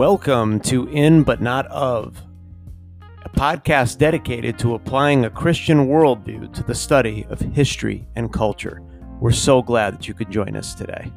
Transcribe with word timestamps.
Welcome 0.00 0.60
to 0.60 0.88
In 0.88 1.24
But 1.24 1.42
Not 1.42 1.66
Of, 1.66 2.22
a 3.22 3.28
podcast 3.28 3.98
dedicated 3.98 4.58
to 4.60 4.72
applying 4.72 5.26
a 5.26 5.30
Christian 5.30 5.88
worldview 5.88 6.54
to 6.54 6.62
the 6.62 6.74
study 6.74 7.26
of 7.28 7.38
history 7.38 8.08
and 8.16 8.32
culture. 8.32 8.80
We're 9.20 9.32
so 9.32 9.60
glad 9.60 9.92
that 9.92 10.08
you 10.08 10.14
could 10.14 10.30
join 10.30 10.56
us 10.56 10.72
today. 10.72 11.12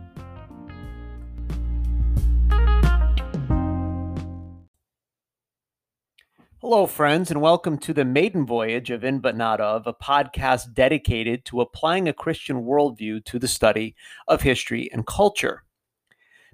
Hello, 6.59 6.85
friends, 6.85 7.31
and 7.31 7.39
welcome 7.39 7.77
to 7.77 7.93
the 7.93 8.03
maiden 8.03 8.45
voyage 8.45 8.89
of 8.89 9.05
In 9.05 9.19
But 9.19 9.37
Not 9.37 9.61
Of, 9.61 9.87
a 9.87 9.93
podcast 9.93 10.73
dedicated 10.73 11.45
to 11.45 11.61
applying 11.61 12.09
a 12.09 12.13
Christian 12.13 12.65
worldview 12.65 13.23
to 13.23 13.39
the 13.39 13.47
study 13.47 13.95
of 14.27 14.41
history 14.41 14.89
and 14.91 15.07
culture. 15.07 15.63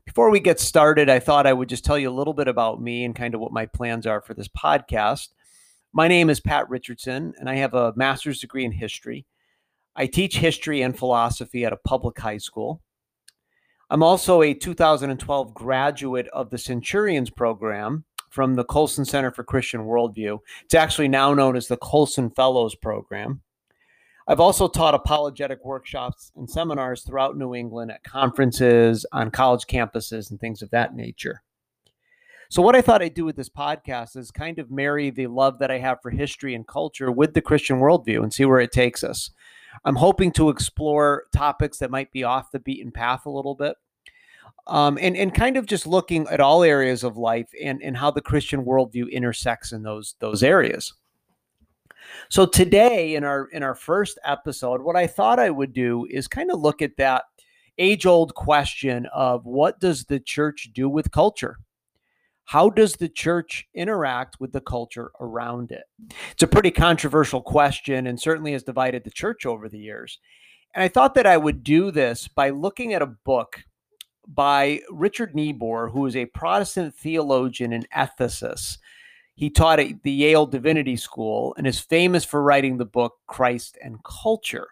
Before 0.10 0.32
we 0.32 0.40
get 0.40 0.60
started, 0.60 1.08
I 1.08 1.20
thought 1.20 1.46
I 1.46 1.54
would 1.54 1.70
just 1.70 1.86
tell 1.86 2.00
you 2.00 2.10
a 2.10 2.12
little 2.12 2.34
bit 2.34 2.48
about 2.48 2.82
me 2.82 3.06
and 3.06 3.16
kind 3.16 3.36
of 3.36 3.42
what 3.42 3.52
my 3.52 3.68
plans 3.68 4.08
are 4.08 4.22
for 4.22 4.34
this 4.34 4.48
podcast. 4.48 5.28
My 5.94 6.08
name 6.08 6.32
is 6.32 6.40
Pat 6.40 6.68
Richardson, 6.68 7.36
and 7.38 7.48
I 7.48 7.58
have 7.58 7.76
a 7.76 7.94
master's 7.96 8.40
degree 8.40 8.66
in 8.66 8.72
history. 8.72 9.28
I 9.96 10.08
teach 10.08 10.40
history 10.40 10.82
and 10.82 10.98
philosophy 10.98 11.64
at 11.64 11.74
a 11.74 11.78
public 11.78 12.18
high 12.18 12.40
school. 12.40 12.82
I'm 13.92 14.02
also 14.02 14.42
a 14.42 14.56
2012 14.56 15.54
graduate 15.54 16.28
of 16.30 16.50
the 16.50 16.58
Centurions 16.58 17.30
program 17.30 18.04
from 18.32 18.56
the 18.56 18.64
Colson 18.64 19.06
Center 19.06 19.30
for 19.30 19.44
Christian 19.44 19.82
Worldview. 19.82 20.40
It's 20.66 20.74
actually 20.74 21.10
now 21.10 21.36
known 21.36 21.56
as 21.56 21.68
the 21.68 21.78
Colson 21.78 22.32
Fellows 22.32 22.74
Program. 22.74 23.44
I've 24.30 24.40
also 24.40 24.68
taught 24.68 24.94
apologetic 24.94 25.66
workshops 25.66 26.32
and 26.36 26.48
seminars 26.48 27.02
throughout 27.02 27.36
New 27.36 27.56
England 27.56 27.90
at 27.90 28.04
conferences, 28.04 29.04
on 29.12 29.32
college 29.32 29.66
campuses, 29.66 30.30
and 30.30 30.40
things 30.40 30.62
of 30.62 30.70
that 30.70 30.96
nature. 30.96 31.42
So, 32.52 32.62
what 32.62 32.76
I 32.76 32.82
thought 32.82 33.02
I'd 33.02 33.16
do 33.16 33.26
with 33.26 33.36
this 33.36 33.50
podcast 33.50 34.16
is 34.16 34.30
kind 34.30 34.60
of 34.60 34.70
marry 34.70 35.10
the 35.10 35.26
love 35.26 35.58
that 35.60 35.72
I 35.72 35.80
have 35.80 36.04
for 36.04 36.12
history 36.12 36.54
and 36.54 36.68
culture 36.68 37.12
with 37.12 37.34
the 37.34 37.42
Christian 37.42 37.80
worldview 37.80 38.22
and 38.22 38.32
see 38.32 38.46
where 38.46 38.60
it 38.60 38.72
takes 38.72 39.04
us. 39.04 39.32
I'm 39.84 39.96
hoping 39.96 40.32
to 40.34 40.50
explore 40.50 41.24
topics 41.34 41.80
that 41.80 41.90
might 41.90 42.12
be 42.12 42.24
off 42.24 42.52
the 42.52 42.60
beaten 42.60 42.92
path 42.92 43.26
a 43.26 43.32
little 43.32 43.56
bit. 43.56 43.78
Um, 44.68 45.00
and, 45.02 45.18
and 45.18 45.34
kind 45.34 45.58
of 45.58 45.66
just 45.66 45.88
looking 45.88 46.28
at 46.28 46.40
all 46.40 46.62
areas 46.62 47.04
of 47.04 47.18
life 47.18 47.50
and, 47.64 47.82
and 47.82 47.98
how 47.98 48.12
the 48.12 48.22
Christian 48.22 48.64
worldview 48.64 49.12
intersects 49.12 49.72
in 49.72 49.82
those, 49.82 50.14
those 50.20 50.44
areas. 50.44 50.94
So 52.30 52.46
today 52.46 53.16
in 53.16 53.24
our 53.24 53.48
in 53.48 53.64
our 53.64 53.76
first 53.76 54.20
episode, 54.26 54.82
what 54.82 54.96
I 54.96 55.08
thought 55.08 55.40
I 55.40 55.50
would 55.50 55.74
do 55.74 56.06
is 56.10 56.28
kind 56.28 56.52
of 56.52 56.60
look 56.60 56.82
at 56.82 56.98
that 56.98 57.24
age-old 57.78 58.36
question 58.36 59.08
of 59.14 59.46
what 59.46 59.80
does 59.80 60.06
the 60.06 60.20
church 60.20 60.70
do 60.74 60.90
with 60.90 61.12
culture? 61.12 61.58
How 62.44 62.70
does 62.70 62.94
the 62.94 63.08
church 63.08 63.68
interact 63.74 64.40
with 64.40 64.52
the 64.52 64.62
culture 64.62 65.12
around 65.22 65.72
it? 65.72 65.84
It's 66.32 66.44
a 66.44 66.48
pretty 66.48 66.72
controversial 66.72 67.42
question 67.42 68.08
and 68.08 68.20
certainly 68.20 68.54
has 68.54 68.64
divided 68.64 69.04
the 69.04 69.12
church 69.12 69.46
over 69.46 69.70
the 69.70 69.80
years. 69.80 70.20
And 70.74 70.84
I 70.84 70.88
thought 70.88 71.14
that 71.14 71.28
I 71.28 71.38
would 71.38 71.64
do 71.64 71.92
this 71.92 72.28
by 72.28 72.50
looking 72.50 72.94
at 72.94 73.02
a 73.02 73.16
book 73.26 73.64
by 74.28 74.82
Richard 74.92 75.34
Niebuhr, 75.34 75.90
who 75.90 76.06
is 76.06 76.16
a 76.16 76.26
Protestant 76.26 76.94
theologian 76.96 77.74
and 77.74 77.90
ethicist 77.92 78.78
he 79.40 79.50
taught 79.50 79.80
at 79.80 80.04
the 80.04 80.12
Yale 80.12 80.46
Divinity 80.46 80.98
School 80.98 81.56
and 81.58 81.66
is 81.66 81.80
famous 81.80 82.26
for 82.26 82.44
writing 82.44 82.76
the 82.76 82.84
book 82.84 83.14
Christ 83.26 83.78
and 83.82 83.96
Culture. 84.04 84.68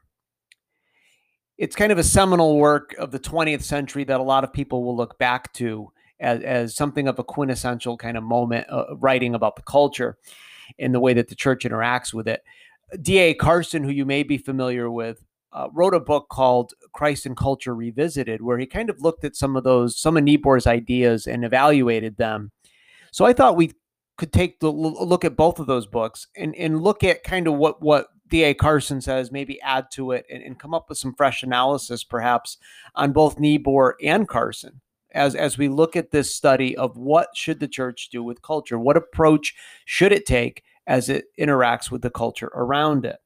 It's 1.58 1.74
kind 1.74 1.90
of 1.90 1.98
a 1.98 2.04
seminal 2.04 2.58
work 2.58 2.94
of 3.00 3.12
the 3.12 3.20
20th 3.20 3.62
century 3.62 4.04
that 4.04 4.20
a 4.20 4.24
lot 4.24 4.44
of 4.44 4.52
people 4.52 4.84
will 4.84 4.98
look 4.98 5.18
back 5.18 5.54
to 5.54 5.94
as, 6.20 6.42
as 6.44 6.76
something 6.76 7.08
of 7.08 7.18
a 7.18 7.24
quintessential 7.24 7.96
kind 7.96 8.18
of 8.18 8.26
moment 8.26 8.68
uh, 8.70 8.94
writing 8.98 9.36
about 9.36 9.56
the 9.56 9.62
culture 9.62 10.18
and 10.78 10.94
the 10.94 11.00
way 11.00 11.14
that 11.14 11.30
the 11.30 11.36
church 11.36 11.64
interacts 11.64 12.14
with 12.14 12.28
it. 12.28 12.44
D.A. 13.02 13.36
Carson, 13.36 13.86
who 13.86 13.92
you 13.92 14.06
may 14.06 14.22
be 14.22 14.38
familiar 14.38 14.92
with, 14.92 15.24
uh, 15.54 15.70
wrote 15.72 15.94
a 15.94 16.02
book 16.02 16.28
called 16.28 16.74
Christ 16.92 17.26
and 17.26 17.38
Culture 17.38 17.74
Revisited, 17.74 18.42
where 18.42 18.58
he 18.58 18.66
kind 18.66 18.90
of 18.90 19.00
looked 19.00 19.24
at 19.24 19.38
some 19.38 19.56
of 19.56 19.64
those, 19.64 19.98
some 19.98 20.18
of 20.18 20.26
Niebuhr's 20.26 20.68
ideas 20.68 21.26
and 21.26 21.46
evaluated 21.46 22.18
them. 22.18 22.52
So 23.14 23.24
I 23.24 23.32
thought 23.32 23.56
we 23.56 23.72
could 24.18 24.34
take 24.34 24.60
the 24.60 24.72
look 24.72 25.24
at 25.24 25.38
both 25.38 25.60
of 25.60 25.68
those 25.68 25.88
books 25.88 26.28
and, 26.36 26.56
and 26.56 26.82
look 26.82 27.04
at 27.04 27.24
kind 27.24 27.48
of 27.48 27.54
what 27.56 27.82
what 27.82 28.08
D.A. 28.30 28.54
Carson 28.54 29.00
says, 29.00 29.32
maybe 29.32 29.62
add 29.62 29.90
to 29.92 30.12
it 30.12 30.26
and, 30.30 30.44
and 30.44 30.60
come 30.60 30.74
up 30.74 30.90
with 30.90 30.98
some 30.98 31.16
fresh 31.16 31.44
analysis 31.44 32.04
perhaps 32.04 32.58
on 32.96 33.14
both 33.14 33.40
Niebuhr 33.40 33.96
and 34.04 34.28
Carson 34.28 34.82
as 35.12 35.36
as 35.36 35.58
we 35.58 35.70
look 35.70 35.96
at 35.96 36.12
this 36.12 36.34
study 36.34 36.76
of 36.76 36.98
what 36.98 37.30
should 37.36 37.60
the 37.60 37.68
church 37.68 38.10
do 38.12 38.24
with 38.24 38.42
culture? 38.42 38.78
What 38.78 38.98
approach 38.98 39.56
should 39.86 40.12
it 40.12 40.26
take 40.26 40.64
as 40.86 41.10
it 41.10 41.26
interacts 41.40 41.92
with 41.92 42.02
the 42.02 42.10
culture 42.10 42.52
around 42.54 43.06
it? 43.06 43.18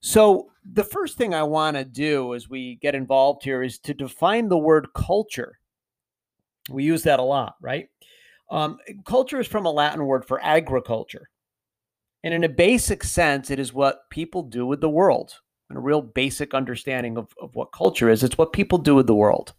So 0.00 0.48
the 0.70 0.84
first 0.84 1.18
thing 1.18 1.34
i 1.34 1.42
want 1.42 1.76
to 1.76 1.84
do 1.84 2.34
as 2.34 2.48
we 2.48 2.76
get 2.76 2.94
involved 2.94 3.42
here 3.42 3.62
is 3.62 3.78
to 3.80 3.94
define 3.94 4.48
the 4.48 4.58
word 4.58 4.88
culture. 4.94 5.58
We 6.70 6.84
use 6.84 7.02
that 7.02 7.20
a 7.20 7.22
lot 7.22 7.56
right 7.60 7.88
um, 8.50 8.78
culture 9.04 9.40
is 9.40 9.46
from 9.46 9.66
a 9.66 9.70
Latin 9.70 10.04
word 10.06 10.24
for 10.24 10.42
agriculture. 10.42 11.28
And 12.22 12.32
in 12.32 12.44
a 12.44 12.48
basic 12.48 13.04
sense, 13.04 13.50
it 13.50 13.58
is 13.58 13.72
what 13.72 14.08
people 14.10 14.42
do 14.42 14.66
with 14.66 14.80
the 14.80 14.88
world. 14.88 15.34
And 15.68 15.78
a 15.78 15.82
real 15.82 16.02
basic 16.02 16.54
understanding 16.54 17.16
of, 17.16 17.28
of 17.40 17.54
what 17.54 17.72
culture 17.72 18.08
is, 18.08 18.22
it's 18.22 18.38
what 18.38 18.52
people 18.52 18.78
do 18.78 18.94
with 18.94 19.06
the 19.06 19.14
world. 19.14 19.54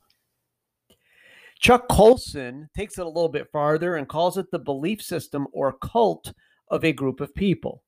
Chuck 1.59 1.87
Colson 1.89 2.69
takes 2.75 2.97
it 2.97 3.05
a 3.05 3.09
little 3.09 3.29
bit 3.29 3.51
farther 3.51 3.95
and 3.95 4.07
calls 4.07 4.37
it 4.37 4.51
the 4.51 4.59
belief 4.59 5.01
system 5.01 5.47
or 5.51 5.73
cult 5.73 6.33
of 6.69 6.83
a 6.83 6.91
group 6.91 7.21
of 7.21 7.33
people. 7.33 7.83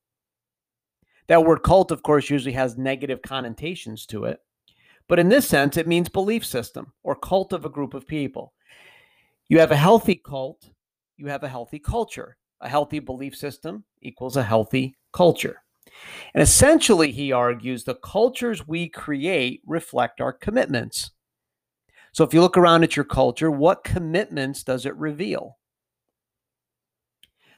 That 1.28 1.44
word 1.44 1.62
cult, 1.62 1.90
of 1.90 2.02
course, 2.02 2.30
usually 2.30 2.54
has 2.54 2.78
negative 2.78 3.20
connotations 3.22 4.06
to 4.06 4.24
it. 4.24 4.40
But 5.08 5.18
in 5.18 5.28
this 5.28 5.46
sense, 5.48 5.76
it 5.76 5.86
means 5.86 6.08
belief 6.08 6.44
system 6.44 6.92
or 7.02 7.14
cult 7.14 7.52
of 7.52 7.64
a 7.64 7.70
group 7.70 7.94
of 7.94 8.06
people. 8.06 8.52
You 9.48 9.58
have 9.60 9.70
a 9.70 9.76
healthy 9.76 10.14
cult 10.14 10.70
you 11.18 11.26
have 11.26 11.42
a 11.42 11.48
healthy 11.48 11.78
culture. 11.78 12.36
A 12.60 12.68
healthy 12.68 12.98
belief 12.98 13.36
system 13.36 13.84
equals 14.00 14.36
a 14.36 14.42
healthy 14.42 14.96
culture. 15.12 15.62
And 16.34 16.42
essentially, 16.42 17.12
he 17.12 17.32
argues 17.32 17.84
the 17.84 17.94
cultures 17.96 18.66
we 18.66 18.88
create 18.88 19.62
reflect 19.66 20.20
our 20.20 20.32
commitments. 20.32 21.10
So 22.12 22.24
if 22.24 22.34
you 22.34 22.40
look 22.40 22.56
around 22.56 22.82
at 22.82 22.96
your 22.96 23.04
culture, 23.04 23.50
what 23.50 23.84
commitments 23.84 24.64
does 24.64 24.86
it 24.86 24.96
reveal? 24.96 25.58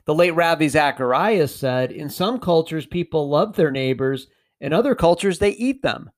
The 0.05 0.15
late 0.15 0.33
Ravi 0.33 0.69
Zacharias 0.69 1.55
said, 1.55 1.93
In 1.93 2.11
some 2.11 2.41
cultures, 2.41 2.87
people 2.87 3.29
love 3.29 3.57
their 3.57 3.71
neighbors, 3.71 4.27
in 4.61 4.73
other 4.73 4.95
cultures, 4.95 5.39
they 5.39 5.51
eat 5.51 5.83
them 5.83 6.11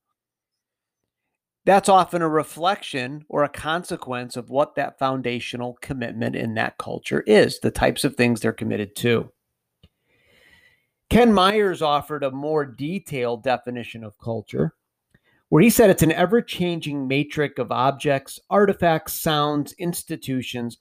that's 1.64 1.88
often 1.88 2.22
a 2.22 2.28
reflection 2.28 3.24
or 3.28 3.44
a 3.44 3.48
consequence 3.48 4.36
of 4.36 4.50
what 4.50 4.74
that 4.74 4.98
foundational 4.98 5.78
commitment 5.80 6.34
in 6.34 6.54
that 6.54 6.76
culture 6.78 7.22
is, 7.26 7.60
the 7.60 7.70
types 7.70 8.02
of 8.04 8.16
things 8.16 8.40
they're 8.40 8.52
committed 8.52 8.96
to. 8.96 9.30
Ken 11.08 11.32
Myers 11.32 11.82
offered 11.82 12.24
a 12.24 12.30
more 12.30 12.64
detailed 12.64 13.44
definition 13.44 14.02
of 14.02 14.18
culture, 14.18 14.74
where 15.50 15.62
he 15.62 15.70
said 15.70 15.90
it's 15.90 16.02
an 16.02 16.10
ever 16.12 16.42
changing 16.42 17.06
matrix 17.06 17.60
of 17.60 17.70
objects, 17.70 18.40
artifacts, 18.50 19.12
sounds, 19.12 19.72
institutions, 19.74 20.78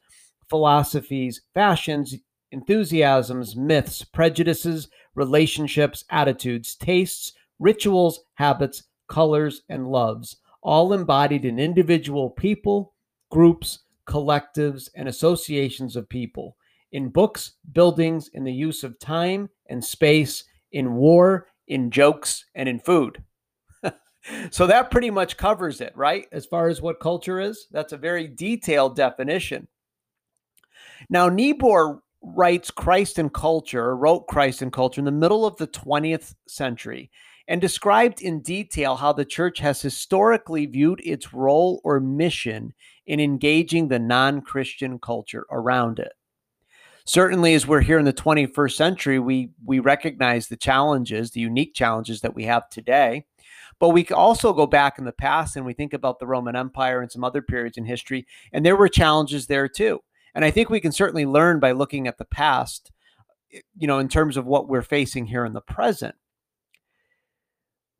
philosophies, 0.49 1.41
fashions, 1.53 2.15
enthusiasms, 2.51 3.55
myths, 3.55 4.03
prejudices, 4.03 4.87
relationships, 5.13 6.05
attitudes, 6.09 6.75
tastes, 6.75 7.33
rituals, 7.59 8.21
habits, 8.35 8.83
colors, 9.07 9.61
and 9.69 9.87
loves 9.87 10.37
all 10.61 10.93
embodied 10.93 11.45
in 11.45 11.59
individual 11.59 12.29
people, 12.29 12.93
groups, 13.29 13.79
collectives, 14.07 14.89
and 14.95 15.07
associations 15.07 15.95
of 15.95 16.09
people, 16.09 16.57
in 16.91 17.09
books, 17.09 17.53
buildings, 17.71 18.29
in 18.33 18.43
the 18.43 18.53
use 18.53 18.83
of 18.83 18.99
time 18.99 19.49
and 19.69 19.83
space, 19.83 20.43
in 20.71 20.93
war, 20.93 21.47
in 21.67 21.89
jokes, 21.89 22.45
and 22.53 22.67
in 22.67 22.79
food. 22.79 23.23
so 24.51 24.67
that 24.67 24.91
pretty 24.91 25.09
much 25.09 25.37
covers 25.37 25.81
it, 25.81 25.93
right? 25.95 26.25
As 26.31 26.45
far 26.45 26.67
as 26.67 26.81
what 26.81 26.99
culture 26.99 27.39
is, 27.39 27.67
that's 27.71 27.93
a 27.93 27.97
very 27.97 28.27
detailed 28.27 28.95
definition. 28.95 29.67
Now, 31.09 31.29
Niebuhr 31.29 32.01
writes 32.21 32.69
Christ 32.69 33.17
and 33.17 33.33
Culture, 33.33 33.95
wrote 33.95 34.27
Christ 34.27 34.61
and 34.61 34.71
Culture 34.71 35.01
in 35.01 35.05
the 35.05 35.11
middle 35.11 35.45
of 35.45 35.57
the 35.57 35.67
20th 35.67 36.35
century 36.47 37.09
and 37.51 37.59
described 37.59 38.21
in 38.21 38.39
detail 38.39 38.95
how 38.95 39.11
the 39.11 39.25
church 39.25 39.59
has 39.59 39.81
historically 39.81 40.65
viewed 40.65 41.01
its 41.03 41.33
role 41.33 41.81
or 41.83 41.99
mission 41.99 42.73
in 43.05 43.19
engaging 43.19 43.89
the 43.89 43.99
non 43.99 44.39
Christian 44.39 44.97
culture 44.97 45.45
around 45.51 45.99
it. 45.99 46.13
Certainly, 47.03 47.53
as 47.53 47.67
we're 47.67 47.81
here 47.81 47.99
in 47.99 48.05
the 48.05 48.13
21st 48.13 48.71
century, 48.71 49.19
we, 49.19 49.49
we 49.65 49.79
recognize 49.79 50.47
the 50.47 50.55
challenges, 50.55 51.31
the 51.31 51.41
unique 51.41 51.73
challenges 51.73 52.21
that 52.21 52.33
we 52.33 52.45
have 52.45 52.69
today. 52.69 53.25
But 53.79 53.89
we 53.89 54.07
also 54.07 54.53
go 54.53 54.65
back 54.65 54.97
in 54.97 55.03
the 55.03 55.11
past 55.11 55.57
and 55.57 55.65
we 55.65 55.73
think 55.73 55.91
about 55.91 56.19
the 56.19 56.27
Roman 56.27 56.55
Empire 56.55 57.01
and 57.01 57.11
some 57.11 57.25
other 57.25 57.41
periods 57.41 57.75
in 57.75 57.83
history, 57.83 58.25
and 58.53 58.65
there 58.65 58.77
were 58.77 58.87
challenges 58.87 59.47
there 59.47 59.67
too. 59.67 59.99
And 60.33 60.45
I 60.45 60.51
think 60.51 60.69
we 60.69 60.79
can 60.79 60.93
certainly 60.93 61.25
learn 61.25 61.59
by 61.59 61.73
looking 61.73 62.07
at 62.07 62.17
the 62.17 62.23
past, 62.23 62.93
you 63.77 63.87
know, 63.87 63.99
in 63.99 64.07
terms 64.07 64.37
of 64.37 64.45
what 64.45 64.69
we're 64.69 64.81
facing 64.81 65.25
here 65.25 65.43
in 65.43 65.51
the 65.51 65.59
present. 65.59 66.15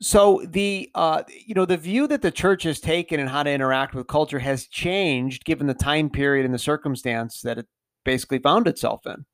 So 0.02 0.42
the 0.44 0.90
uh, 0.96 1.24
you 1.46 1.54
know 1.54 1.66
the 1.66 1.78
view 1.78 2.08
that 2.08 2.24
the 2.24 2.32
church 2.32 2.64
has 2.64 2.80
taken 2.80 3.20
and 3.20 3.30
how 3.30 3.44
to 3.44 3.52
interact 3.52 3.94
with 3.94 4.08
culture 4.08 4.40
has 4.40 4.68
changed 4.68 5.46
given 5.46 5.68
the 5.68 5.76
time 5.76 6.10
period 6.10 6.44
and 6.44 6.54
the 6.54 6.60
circumstance 6.60 7.42
that 7.42 7.60
it 7.60 7.68
basically 8.04 8.40
found 8.40 8.68
itself 8.68 9.06
in. 9.06 9.26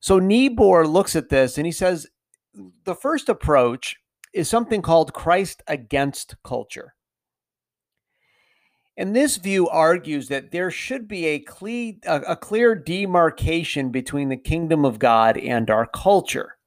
So 0.00 0.18
Niebuhr 0.18 0.86
looks 0.86 1.16
at 1.16 1.30
this 1.30 1.56
and 1.56 1.66
he 1.66 1.72
says 1.72 2.06
the 2.84 2.94
first 2.94 3.30
approach 3.30 3.96
is 4.34 4.48
something 4.48 4.82
called 4.82 5.14
Christ 5.14 5.62
against 5.66 6.36
culture. 6.44 6.94
And 8.96 9.16
this 9.16 9.38
view 9.38 9.66
argues 9.68 10.28
that 10.28 10.50
there 10.50 10.70
should 10.70 11.08
be 11.08 11.24
a, 11.26 11.38
cle- 11.38 12.00
a, 12.04 12.36
clear 12.36 12.74
demarcation 12.74 13.90
between 13.90 14.28
the 14.28 14.36
kingdom 14.36 14.84
of 14.84 14.98
God 14.98 15.38
and 15.38 15.70
our 15.70 15.86
culture. 15.86 16.58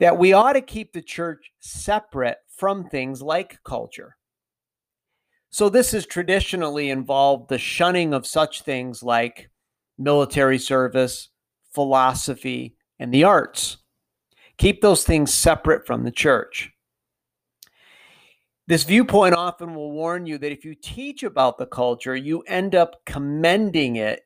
That 0.00 0.18
we 0.18 0.32
ought 0.32 0.54
to 0.54 0.62
keep 0.62 0.92
the 0.92 1.02
church 1.02 1.52
separate 1.60 2.38
from 2.48 2.88
things 2.88 3.22
like 3.22 3.62
culture. 3.64 4.16
So, 5.50 5.68
this 5.68 5.92
has 5.92 6.06
traditionally 6.06 6.90
involved 6.90 7.48
the 7.48 7.58
shunning 7.58 8.14
of 8.14 8.26
such 8.26 8.62
things 8.62 9.02
like 9.02 9.50
military 9.98 10.58
service, 10.58 11.28
philosophy, 11.72 12.76
and 12.98 13.12
the 13.12 13.24
arts. 13.24 13.78
Keep 14.58 14.80
those 14.80 15.04
things 15.04 15.32
separate 15.32 15.86
from 15.86 16.04
the 16.04 16.10
church. 16.10 16.70
This 18.66 18.84
viewpoint 18.84 19.34
often 19.34 19.74
will 19.74 19.90
warn 19.90 20.26
you 20.26 20.38
that 20.38 20.52
if 20.52 20.64
you 20.64 20.76
teach 20.76 21.24
about 21.24 21.58
the 21.58 21.66
culture, 21.66 22.14
you 22.14 22.42
end 22.42 22.76
up 22.76 23.04
commending 23.04 23.96
it, 23.96 24.20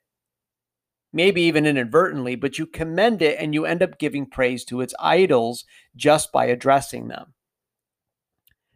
maybe 1.14 1.42
even 1.42 1.64
inadvertently, 1.64 2.34
but 2.34 2.58
you 2.58 2.66
commend 2.66 3.22
it 3.22 3.38
and 3.38 3.54
you 3.54 3.64
end 3.64 3.82
up 3.82 3.98
giving 3.98 4.26
praise 4.26 4.64
to 4.64 4.80
its 4.80 4.94
idols 4.98 5.64
just 5.94 6.32
by 6.32 6.46
addressing 6.46 7.06
them. 7.06 7.32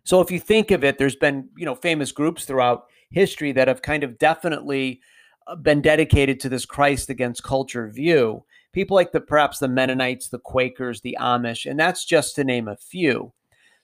So 0.05 0.21
if 0.21 0.31
you 0.31 0.39
think 0.39 0.71
of 0.71 0.85
it, 0.85 0.97
there's 0.97 1.17
been, 1.17 1.51
you 1.57 1.67
know, 1.67 1.75
famous 1.75 2.13
groups 2.13 2.45
throughout 2.45 2.85
history 3.11 3.53
that 3.53 3.69
have 3.69 3.83
kind 3.83 4.05
of 4.05 4.19
definitely 4.19 5.01
uh, 5.49 5.57
been 5.57 5.83
dedicated 5.83 6.39
to 6.41 6.49
this 6.49 6.65
Christ 6.65 7.11
against 7.11 7.43
culture 7.43 7.91
view. 7.91 8.45
People 8.73 8.95
like 8.95 9.13
the 9.13 9.21
perhaps 9.21 9.59
the 9.59 9.69
Mennonites, 9.69 10.29
the 10.29 10.39
Quakers, 10.39 11.01
the 11.01 11.19
Amish, 11.21 11.69
and 11.69 11.79
that's 11.79 12.05
just 12.05 12.37
to 12.37 12.45
name 12.45 12.69
a 12.69 12.77
few 12.77 13.33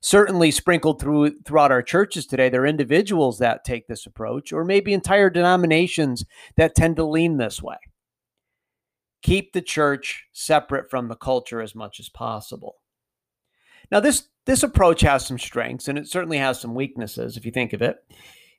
certainly 0.00 0.50
sprinkled 0.50 1.00
through 1.00 1.30
throughout 1.46 1.72
our 1.72 1.82
churches 1.82 2.26
today 2.26 2.50
there 2.50 2.64
are 2.64 2.66
individuals 2.66 3.38
that 3.38 3.64
take 3.64 3.86
this 3.86 4.04
approach 4.04 4.52
or 4.52 4.62
maybe 4.62 4.92
entire 4.92 5.30
denominations 5.30 6.26
that 6.56 6.74
tend 6.74 6.94
to 6.94 7.02
lean 7.02 7.38
this 7.38 7.62
way 7.62 7.78
keep 9.24 9.52
the 9.52 9.62
church 9.62 10.26
separate 10.32 10.90
from 10.90 11.08
the 11.08 11.16
culture 11.16 11.60
as 11.60 11.74
much 11.74 11.98
as 11.98 12.08
possible. 12.08 12.76
Now 13.90 13.98
this 13.98 14.28
this 14.46 14.62
approach 14.62 15.00
has 15.00 15.26
some 15.26 15.38
strengths 15.38 15.88
and 15.88 15.98
it 15.98 16.06
certainly 16.06 16.38
has 16.38 16.60
some 16.60 16.74
weaknesses 16.74 17.36
if 17.36 17.44
you 17.44 17.50
think 17.50 17.72
of 17.72 17.82
it. 17.82 17.96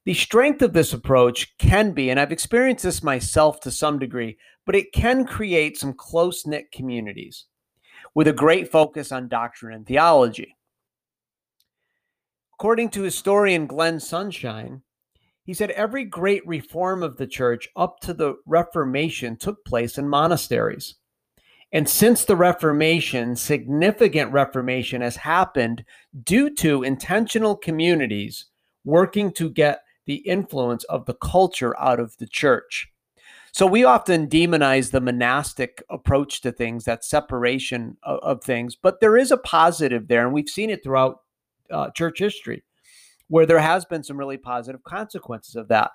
The 0.04 0.16
strength 0.16 0.62
of 0.64 0.74
this 0.74 0.92
approach 0.92 1.58
can 1.58 1.92
be 1.92 2.10
and 2.10 2.20
i've 2.20 2.32
experienced 2.32 2.84
this 2.84 3.04
myself 3.04 3.60
to 3.62 3.72
some 3.72 4.00
degree 4.00 4.38
but 4.66 4.76
it 4.76 4.92
can 4.92 5.26
create 5.26 5.78
some 5.78 5.94
close-knit 5.94 6.72
communities 6.72 7.46
with 8.16 8.28
a 8.28 8.34
great 8.34 8.72
focus 8.72 9.12
on 9.12 9.28
doctrine 9.28 9.76
and 9.76 9.86
theology. 9.86 10.58
According 12.54 12.90
to 12.92 13.04
historian 13.04 13.68
Glenn 13.68 14.00
Sunshine, 14.00 14.82
he 15.46 15.54
said 15.54 15.70
every 15.72 16.04
great 16.04 16.46
reform 16.48 17.04
of 17.04 17.18
the 17.18 17.28
church 17.28 17.70
up 17.76 18.00
to 18.02 18.14
the 18.14 18.36
Reformation 18.48 19.38
took 19.38 19.64
place 19.64 19.98
in 19.98 20.10
monasteries. 20.10 20.96
And 21.72 21.88
since 21.88 22.26
the 22.26 22.36
Reformation, 22.36 23.36
significant 23.36 24.32
reformation 24.32 25.02
has 25.02 25.18
happened 25.18 25.86
due 26.24 26.50
to 26.56 26.84
intentional 26.84 27.56
communities 27.56 28.46
working 28.86 29.32
to 29.34 29.50
get 29.50 29.82
the 30.06 30.16
influence 30.16 30.84
of 30.86 31.06
the 31.06 31.16
culture 31.16 31.78
out 31.80 32.00
of 32.00 32.18
the 32.18 32.28
church. 32.28 32.88
So 33.52 33.68
we 33.68 33.84
often 33.84 34.28
demonize 34.28 34.92
the 34.92 35.02
monastic 35.02 35.84
approach 35.90 36.42
to 36.42 36.52
things, 36.52 36.86
that 36.86 37.06
separation 37.06 37.98
of, 38.04 38.20
of 38.20 38.44
things, 38.44 38.76
but 38.76 39.00
there 39.00 39.16
is 39.16 39.32
a 39.32 39.38
positive 39.38 40.08
there, 40.08 40.26
and 40.26 40.34
we've 40.34 40.50
seen 40.50 40.70
it 40.70 40.84
throughout 40.84 41.22
uh, 41.72 41.90
church 41.92 42.20
history 42.20 42.64
where 43.28 43.46
there 43.46 43.60
has 43.60 43.86
been 43.86 44.04
some 44.04 44.18
really 44.18 44.38
positive 44.38 44.84
consequences 44.84 45.56
of 45.56 45.68
that. 45.70 45.92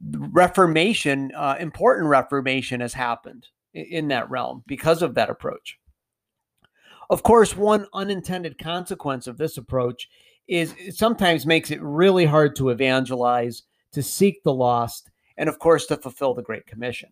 Reformation, 0.00 1.32
uh, 1.34 1.56
important 1.58 2.08
reformation 2.08 2.80
has 2.80 2.94
happened 2.94 3.48
in, 3.74 3.84
in 3.84 4.08
that 4.08 4.30
realm 4.30 4.62
because 4.66 5.02
of 5.02 5.14
that 5.14 5.30
approach. 5.30 5.78
Of 7.10 7.22
course, 7.22 7.56
one 7.56 7.86
unintended 7.94 8.58
consequence 8.58 9.26
of 9.26 9.38
this 9.38 9.56
approach 9.56 10.08
is 10.46 10.74
it 10.78 10.94
sometimes 10.94 11.46
makes 11.46 11.70
it 11.70 11.82
really 11.82 12.26
hard 12.26 12.56
to 12.56 12.70
evangelize, 12.70 13.62
to 13.92 14.02
seek 14.02 14.42
the 14.42 14.52
lost, 14.52 15.10
and 15.36 15.48
of 15.48 15.58
course, 15.58 15.86
to 15.86 15.96
fulfill 15.96 16.34
the 16.34 16.42
Great 16.42 16.66
Commission. 16.66 17.10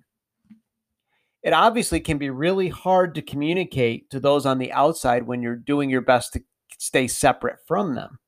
It 1.42 1.52
obviously 1.52 2.00
can 2.00 2.18
be 2.18 2.30
really 2.30 2.68
hard 2.68 3.14
to 3.14 3.22
communicate 3.22 4.10
to 4.10 4.20
those 4.20 4.46
on 4.46 4.58
the 4.58 4.72
outside 4.72 5.26
when 5.26 5.42
you're 5.42 5.56
doing 5.56 5.90
your 5.90 6.00
best 6.00 6.32
to 6.32 6.42
stay 6.78 7.06
separate 7.06 7.58
from 7.66 7.94
them. 7.94 8.18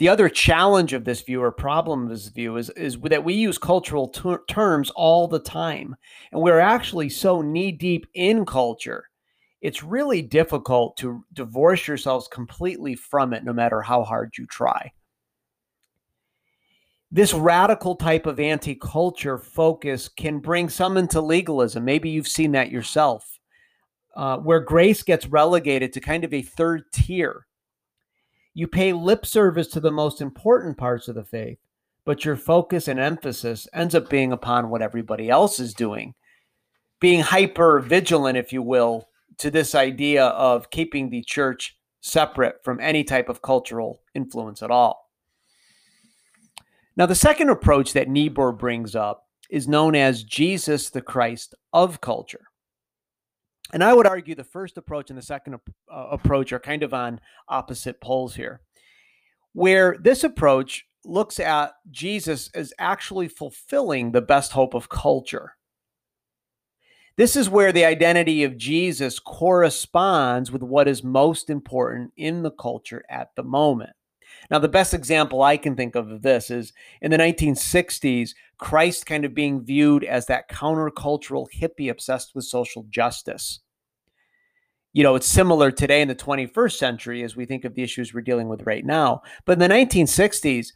The 0.00 0.08
other 0.08 0.30
challenge 0.30 0.94
of 0.94 1.04
this 1.04 1.20
view 1.20 1.42
or 1.42 1.52
problem 1.52 2.04
of 2.04 2.08
this 2.08 2.28
view 2.28 2.56
is, 2.56 2.70
is 2.70 2.98
that 3.02 3.22
we 3.22 3.34
use 3.34 3.58
cultural 3.58 4.08
ter- 4.08 4.42
terms 4.48 4.88
all 4.96 5.28
the 5.28 5.38
time. 5.38 5.94
And 6.32 6.40
we're 6.40 6.58
actually 6.58 7.10
so 7.10 7.42
knee 7.42 7.70
deep 7.70 8.06
in 8.14 8.46
culture, 8.46 9.10
it's 9.60 9.82
really 9.82 10.22
difficult 10.22 10.96
to 10.96 11.22
divorce 11.34 11.86
yourselves 11.86 12.28
completely 12.28 12.94
from 12.94 13.34
it, 13.34 13.44
no 13.44 13.52
matter 13.52 13.82
how 13.82 14.02
hard 14.02 14.32
you 14.38 14.46
try. 14.46 14.90
This 17.10 17.34
radical 17.34 17.94
type 17.94 18.24
of 18.24 18.40
anti 18.40 18.76
culture 18.76 19.36
focus 19.36 20.08
can 20.08 20.38
bring 20.38 20.70
some 20.70 20.96
into 20.96 21.20
legalism. 21.20 21.84
Maybe 21.84 22.08
you've 22.08 22.26
seen 22.26 22.52
that 22.52 22.70
yourself 22.70 23.38
uh, 24.16 24.38
where 24.38 24.60
grace 24.60 25.02
gets 25.02 25.26
relegated 25.26 25.92
to 25.92 26.00
kind 26.00 26.24
of 26.24 26.32
a 26.32 26.40
third 26.40 26.84
tier. 26.90 27.44
You 28.52 28.66
pay 28.66 28.92
lip 28.92 29.24
service 29.24 29.68
to 29.68 29.80
the 29.80 29.92
most 29.92 30.20
important 30.20 30.76
parts 30.76 31.08
of 31.08 31.14
the 31.14 31.24
faith, 31.24 31.58
but 32.04 32.24
your 32.24 32.36
focus 32.36 32.88
and 32.88 32.98
emphasis 32.98 33.68
ends 33.72 33.94
up 33.94 34.10
being 34.10 34.32
upon 34.32 34.70
what 34.70 34.82
everybody 34.82 35.30
else 35.30 35.60
is 35.60 35.74
doing. 35.74 36.14
Being 37.00 37.20
hyper 37.20 37.80
vigilant, 37.80 38.36
if 38.36 38.52
you 38.52 38.62
will, 38.62 39.08
to 39.38 39.50
this 39.50 39.74
idea 39.74 40.26
of 40.26 40.70
keeping 40.70 41.08
the 41.10 41.22
church 41.22 41.76
separate 42.00 42.62
from 42.64 42.80
any 42.80 43.04
type 43.04 43.28
of 43.28 43.42
cultural 43.42 44.02
influence 44.14 44.62
at 44.62 44.70
all. 44.70 45.10
Now, 46.96 47.06
the 47.06 47.14
second 47.14 47.48
approach 47.48 47.92
that 47.92 48.08
Niebuhr 48.08 48.52
brings 48.52 48.94
up 48.94 49.28
is 49.48 49.68
known 49.68 49.94
as 49.94 50.22
Jesus 50.22 50.90
the 50.90 51.00
Christ 51.00 51.54
of 51.72 52.00
culture. 52.00 52.49
And 53.72 53.84
I 53.84 53.92
would 53.92 54.06
argue 54.06 54.34
the 54.34 54.44
first 54.44 54.76
approach 54.78 55.10
and 55.10 55.18
the 55.18 55.22
second 55.22 55.54
uh, 55.54 55.58
approach 56.10 56.52
are 56.52 56.58
kind 56.58 56.82
of 56.82 56.92
on 56.92 57.20
opposite 57.48 58.00
poles 58.00 58.34
here, 58.34 58.60
where 59.52 59.96
this 60.00 60.24
approach 60.24 60.86
looks 61.04 61.38
at 61.40 61.72
Jesus 61.90 62.50
as 62.54 62.72
actually 62.78 63.28
fulfilling 63.28 64.12
the 64.12 64.20
best 64.20 64.52
hope 64.52 64.74
of 64.74 64.88
culture. 64.88 65.56
This 67.16 67.36
is 67.36 67.50
where 67.50 67.72
the 67.72 67.84
identity 67.84 68.44
of 68.44 68.56
Jesus 68.56 69.18
corresponds 69.18 70.50
with 70.50 70.62
what 70.62 70.88
is 70.88 71.04
most 71.04 71.50
important 71.50 72.12
in 72.16 72.42
the 72.42 72.50
culture 72.50 73.04
at 73.10 73.34
the 73.36 73.42
moment. 73.42 73.92
Now, 74.50 74.58
the 74.58 74.68
best 74.68 74.94
example 74.94 75.42
I 75.42 75.56
can 75.56 75.76
think 75.76 75.94
of 75.94 76.10
of 76.10 76.22
this 76.22 76.50
is 76.50 76.72
in 77.00 77.10
the 77.10 77.16
1960s, 77.16 78.34
Christ 78.58 79.06
kind 79.06 79.24
of 79.24 79.34
being 79.34 79.64
viewed 79.64 80.04
as 80.04 80.26
that 80.26 80.50
countercultural 80.50 81.46
hippie 81.54 81.90
obsessed 81.90 82.34
with 82.34 82.44
social 82.44 82.84
justice. 82.90 83.60
You 84.92 85.04
know, 85.04 85.14
it's 85.14 85.28
similar 85.28 85.70
today 85.70 86.02
in 86.02 86.08
the 86.08 86.16
21st 86.16 86.76
century 86.76 87.22
as 87.22 87.36
we 87.36 87.46
think 87.46 87.64
of 87.64 87.74
the 87.74 87.82
issues 87.82 88.12
we're 88.12 88.22
dealing 88.22 88.48
with 88.48 88.66
right 88.66 88.84
now. 88.84 89.22
But 89.44 89.52
in 89.52 89.58
the 89.60 89.74
1960s, 89.74 90.72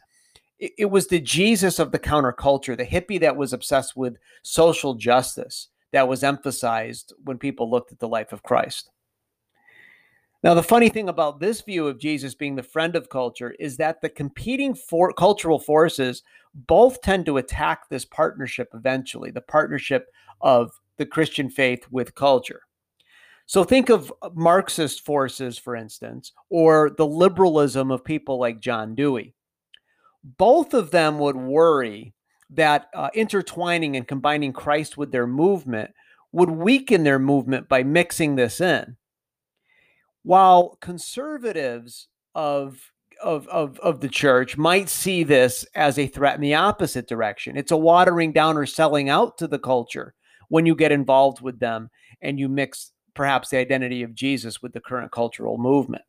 it, 0.57 0.89
was 0.89 1.07
the 1.07 1.19
Jesus 1.19 1.79
of 1.79 1.91
the 1.91 1.99
counterculture, 1.99 2.77
the 2.77 2.85
hippie 2.85 3.19
that 3.19 3.35
was 3.35 3.51
obsessed 3.51 3.97
with 3.97 4.15
social 4.41 4.93
justice 4.93 5.67
that 5.91 6.07
was 6.07 6.23
emphasized 6.23 7.13
when 7.25 7.37
people 7.37 7.69
looked 7.69 7.91
at 7.91 7.99
the 7.99 8.07
life 8.07 8.31
of 8.31 8.41
Christ. 8.41 8.89
Now, 10.45 10.53
the 10.53 10.61
funny 10.61 10.89
thing 10.89 11.09
about 11.09 11.39
this 11.39 11.61
view 11.61 11.87
of 11.87 11.97
Jesus 11.97 12.35
being 12.35 12.55
the 12.55 12.61
friend 12.61 12.95
of 12.95 13.09
culture 13.09 13.55
is 13.59 13.77
that 13.77 14.01
the 14.01 14.09
competing 14.09 14.75
for 14.75 15.11
cultural 15.11 15.57
forces 15.57 16.21
both 16.53 17.01
tend 17.01 17.25
to 17.25 17.37
attack 17.37 17.89
this 17.89 18.05
partnership 18.05 18.69
eventually, 18.75 19.31
the 19.31 19.41
partnership 19.41 20.05
of 20.41 20.69
the 20.97 21.05
Christian 21.07 21.49
faith 21.49 21.87
with 21.89 22.13
culture. 22.13 22.61
So 23.47 23.63
think 23.63 23.89
of 23.89 24.13
Marxist 24.35 25.03
forces, 25.03 25.57
for 25.57 25.75
instance, 25.75 26.31
or 26.51 26.91
the 26.91 27.07
liberalism 27.07 27.89
of 27.89 28.05
people 28.05 28.39
like 28.39 28.59
John 28.59 28.93
Dewey. 28.93 29.33
Both 30.23 30.75
of 30.75 30.91
them 30.91 31.17
would 31.17 31.35
worry 31.35 32.13
that 32.51 32.85
uh, 32.93 33.09
intertwining 33.15 33.97
and 33.97 34.07
combining 34.07 34.53
Christ 34.53 34.95
with 34.95 35.11
their 35.11 35.25
movement 35.25 35.89
would 36.31 36.51
weaken 36.51 37.03
their 37.03 37.17
movement 37.17 37.67
by 37.67 37.81
mixing 37.81 38.35
this 38.35 38.61
in. 38.61 38.95
While 40.25 40.79
conservatives 40.81 42.07
of 42.33 42.91
of, 43.23 43.47
of, 43.47 43.79
of 43.79 44.01
the 44.01 44.09
church 44.09 44.57
might 44.57 44.89
see 44.89 45.23
this 45.23 45.65
as 45.75 45.99
a 45.99 46.07
threat 46.07 46.35
in 46.35 46.41
the 46.41 46.55
opposite 46.55 47.07
direction. 47.07 47.55
It's 47.55 47.71
a 47.71 47.77
watering 47.77 48.33
down 48.33 48.57
or 48.57 48.65
selling 48.65 49.07
out 49.07 49.37
to 49.37 49.47
the 49.47 49.59
culture 49.59 50.15
when 50.49 50.65
you 50.65 50.75
get 50.75 50.91
involved 50.91 51.41
with 51.41 51.59
them 51.59 51.89
and 52.21 52.39
you 52.39 52.49
mix 52.49 52.91
perhaps 53.13 53.49
the 53.49 53.57
identity 53.57 54.03
of 54.03 54.15
Jesus 54.15 54.61
with 54.61 54.73
the 54.73 54.81
current 54.81 55.11
cultural 55.11 55.57
movement. 55.57 56.03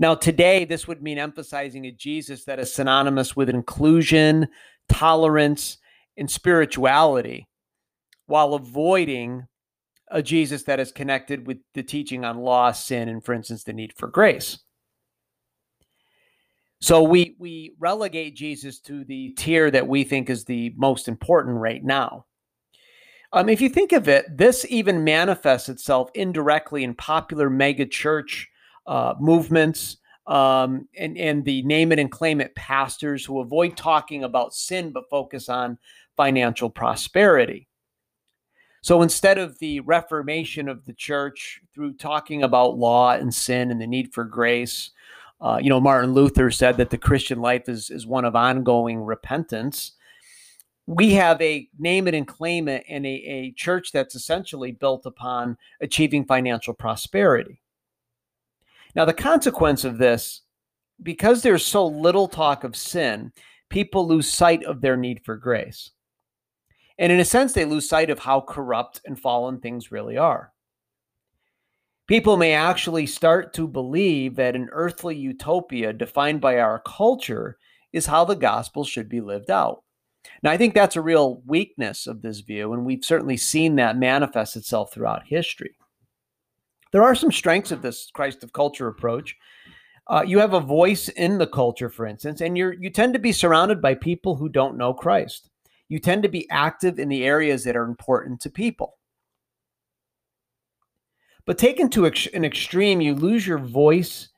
Now, 0.00 0.16
today, 0.16 0.64
this 0.64 0.88
would 0.88 1.02
mean 1.02 1.18
emphasizing 1.18 1.86
a 1.86 1.92
Jesus 1.92 2.44
that 2.46 2.58
is 2.58 2.72
synonymous 2.72 3.36
with 3.36 3.48
inclusion, 3.48 4.48
tolerance, 4.88 5.78
and 6.16 6.28
spirituality, 6.28 7.46
while 8.26 8.54
avoiding 8.54 9.46
a 10.08 10.22
Jesus 10.22 10.64
that 10.64 10.80
is 10.80 10.92
connected 10.92 11.46
with 11.46 11.58
the 11.74 11.82
teaching 11.82 12.24
on 12.24 12.38
law, 12.38 12.72
sin, 12.72 13.08
and, 13.08 13.24
for 13.24 13.32
instance, 13.32 13.64
the 13.64 13.72
need 13.72 13.92
for 13.96 14.08
grace. 14.08 14.58
So 16.80 17.02
we 17.02 17.34
we 17.38 17.74
relegate 17.78 18.36
Jesus 18.36 18.78
to 18.80 19.04
the 19.04 19.30
tier 19.30 19.70
that 19.70 19.88
we 19.88 20.04
think 20.04 20.28
is 20.28 20.44
the 20.44 20.74
most 20.76 21.08
important 21.08 21.56
right 21.56 21.82
now. 21.82 22.26
Um, 23.32 23.48
if 23.48 23.60
you 23.60 23.68
think 23.68 23.92
of 23.92 24.06
it, 24.06 24.36
this 24.36 24.66
even 24.68 25.02
manifests 25.02 25.68
itself 25.68 26.10
indirectly 26.14 26.84
in 26.84 26.94
popular 26.94 27.48
mega 27.48 27.86
church 27.86 28.48
uh, 28.86 29.14
movements 29.18 29.96
um, 30.26 30.86
and, 30.96 31.16
and 31.18 31.44
the 31.44 31.62
name 31.62 31.90
it 31.90 31.98
and 31.98 32.12
claim 32.12 32.40
it 32.40 32.54
pastors 32.54 33.24
who 33.24 33.40
avoid 33.40 33.76
talking 33.76 34.24
about 34.24 34.54
sin 34.54 34.92
but 34.92 35.08
focus 35.10 35.48
on 35.48 35.78
financial 36.16 36.70
prosperity. 36.70 37.66
So 38.84 39.00
instead 39.00 39.38
of 39.38 39.58
the 39.60 39.80
reformation 39.80 40.68
of 40.68 40.84
the 40.84 40.92
church 40.92 41.60
through 41.74 41.94
talking 41.94 42.42
about 42.42 42.76
law 42.76 43.12
and 43.12 43.34
sin 43.34 43.70
and 43.70 43.80
the 43.80 43.86
need 43.86 44.12
for 44.12 44.24
grace, 44.24 44.90
uh, 45.40 45.58
you 45.60 45.70
know, 45.70 45.80
Martin 45.80 46.12
Luther 46.12 46.50
said 46.50 46.76
that 46.76 46.90
the 46.90 46.98
Christian 46.98 47.40
life 47.40 47.68
is, 47.68 47.88
is 47.88 48.06
one 48.06 48.26
of 48.26 48.36
ongoing 48.36 49.00
repentance 49.00 49.92
we 50.86 51.12
have 51.12 51.40
a 51.40 51.68
name 51.78 52.06
it 52.08 52.14
and 52.14 52.26
claim 52.26 52.68
it 52.68 52.84
in 52.88 53.06
a, 53.06 53.08
a 53.08 53.52
church 53.52 53.92
that's 53.92 54.14
essentially 54.14 54.72
built 54.72 55.06
upon 55.06 55.56
achieving 55.80 56.24
financial 56.24 56.74
prosperity. 56.74 57.62
Now, 58.94 59.04
the 59.04 59.14
consequence 59.14 59.84
of 59.84 59.98
this, 59.98 60.42
because 61.02 61.42
there's 61.42 61.64
so 61.64 61.86
little 61.86 62.28
talk 62.28 62.64
of 62.64 62.76
sin, 62.76 63.32
people 63.70 64.06
lose 64.06 64.30
sight 64.30 64.62
of 64.64 64.80
their 64.80 64.96
need 64.96 65.24
for 65.24 65.36
grace. 65.36 65.90
And 66.98 67.10
in 67.10 67.20
a 67.20 67.24
sense, 67.24 67.52
they 67.52 67.64
lose 67.64 67.88
sight 67.88 68.10
of 68.10 68.20
how 68.20 68.40
corrupt 68.40 69.00
and 69.04 69.18
fallen 69.18 69.60
things 69.60 69.90
really 69.90 70.16
are. 70.16 70.52
People 72.06 72.36
may 72.36 72.52
actually 72.52 73.06
start 73.06 73.54
to 73.54 73.66
believe 73.66 74.36
that 74.36 74.54
an 74.54 74.68
earthly 74.72 75.16
utopia 75.16 75.92
defined 75.92 76.40
by 76.40 76.58
our 76.58 76.80
culture 76.80 77.56
is 77.92 78.06
how 78.06 78.24
the 78.24 78.36
gospel 78.36 78.84
should 78.84 79.08
be 79.08 79.20
lived 79.20 79.50
out. 79.50 79.82
Now, 80.42 80.50
I 80.50 80.56
think 80.56 80.74
that's 80.74 80.96
a 80.96 81.02
real 81.02 81.42
weakness 81.46 82.06
of 82.06 82.22
this 82.22 82.40
view, 82.40 82.72
and 82.72 82.84
we've 82.84 83.04
certainly 83.04 83.36
seen 83.36 83.76
that 83.76 83.96
manifest 83.96 84.56
itself 84.56 84.92
throughout 84.92 85.26
history. 85.26 85.76
There 86.92 87.02
are 87.02 87.14
some 87.14 87.32
strengths 87.32 87.72
of 87.72 87.82
this 87.82 88.10
Christ 88.12 88.44
of 88.44 88.52
culture 88.52 88.86
approach. 88.86 89.36
Uh, 90.06 90.22
you 90.26 90.38
have 90.38 90.52
a 90.52 90.60
voice 90.60 91.08
in 91.08 91.38
the 91.38 91.46
culture, 91.46 91.88
for 91.88 92.06
instance, 92.06 92.40
and 92.40 92.56
you're 92.56 92.74
you 92.74 92.90
tend 92.90 93.14
to 93.14 93.18
be 93.18 93.32
surrounded 93.32 93.80
by 93.80 93.94
people 93.94 94.36
who 94.36 94.48
don't 94.48 94.76
know 94.76 94.92
Christ. 94.92 95.50
You 95.88 95.98
tend 95.98 96.22
to 96.22 96.28
be 96.28 96.48
active 96.50 96.98
in 96.98 97.08
the 97.08 97.24
areas 97.24 97.64
that 97.64 97.76
are 97.76 97.84
important 97.84 98.40
to 98.40 98.50
people. 98.50 98.98
But 101.46 101.58
taken 101.58 101.90
to 101.90 102.06
an 102.06 102.44
extreme, 102.44 103.00
you 103.00 103.14
lose 103.14 103.46
your 103.46 103.58
voice 103.58 104.28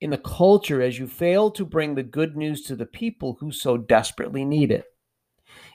in 0.00 0.10
the 0.10 0.18
culture 0.18 0.82
as 0.82 0.98
you 0.98 1.06
fail 1.06 1.50
to 1.52 1.64
bring 1.64 1.94
the 1.94 2.02
good 2.02 2.36
news 2.36 2.62
to 2.62 2.76
the 2.76 2.86
people 2.86 3.36
who 3.40 3.50
so 3.50 3.76
desperately 3.76 4.44
need 4.44 4.70
it. 4.70 4.84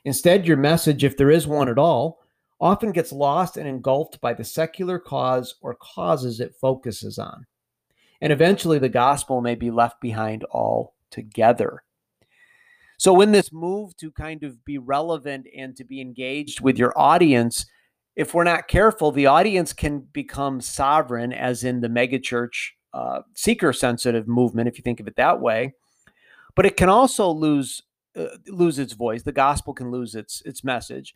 Instead, 0.03 0.48
your 0.48 0.58
message, 0.58 1.03
if 1.03 1.17
there 1.17 1.32
is 1.32 1.48
one 1.48 1.70
at 1.70 1.79
all, 1.79 2.20
often 2.62 2.91
gets 2.91 3.12
lost 3.12 3.58
and 3.58 3.67
engulfed 3.67 4.22
by 4.22 4.34
the 4.34 4.44
secular 4.44 5.00
cause 5.00 5.55
or 5.62 5.75
causes 5.75 6.39
it 6.39 6.55
focuses 6.55 7.17
on. 7.17 7.46
And 8.22 8.32
eventually, 8.32 8.79
the 8.79 8.89
gospel 8.89 9.41
may 9.41 9.55
be 9.55 9.72
left 9.72 10.00
behind 10.00 10.46
altogether. 10.51 11.84
So, 12.98 13.22
in 13.22 13.32
this 13.32 13.52
move 13.52 13.96
to 13.98 14.12
kind 14.12 14.44
of 14.44 14.64
be 14.64 14.78
relevant 14.78 15.48
and 15.56 15.75
to 15.75 15.84
be 15.84 16.02
engaged 16.02 16.62
with 16.62 16.78
your 16.78 16.98
audience, 16.98 17.66
if 18.16 18.34
we're 18.34 18.44
not 18.44 18.68
careful, 18.68 19.12
the 19.12 19.25
audience 19.25 19.74
can 19.74 20.00
become 20.00 20.62
sovereign, 20.62 21.34
as 21.34 21.64
in 21.64 21.82
the 21.82 21.90
megachurch 21.90 22.70
uh, 22.94 23.22
seeker 23.36 23.74
sensitive 23.74 24.28
movement, 24.28 24.70
if 24.70 24.78
you 24.78 24.82
think 24.82 25.00
of 25.00 25.08
it 25.08 25.18
that 25.18 25.42
way. 25.42 25.74
But 26.56 26.66
it 26.66 26.78
can 26.78 26.90
also 26.90 27.30
lose 27.30 27.82
uh, 28.16 28.38
lose 28.48 28.80
its 28.80 28.94
voice. 28.94 29.24
The 29.24 29.34
gospel 29.34 29.74
can 29.74 29.92
lose 29.92 30.16
its 30.16 30.42
its 30.46 30.64
message 30.64 31.14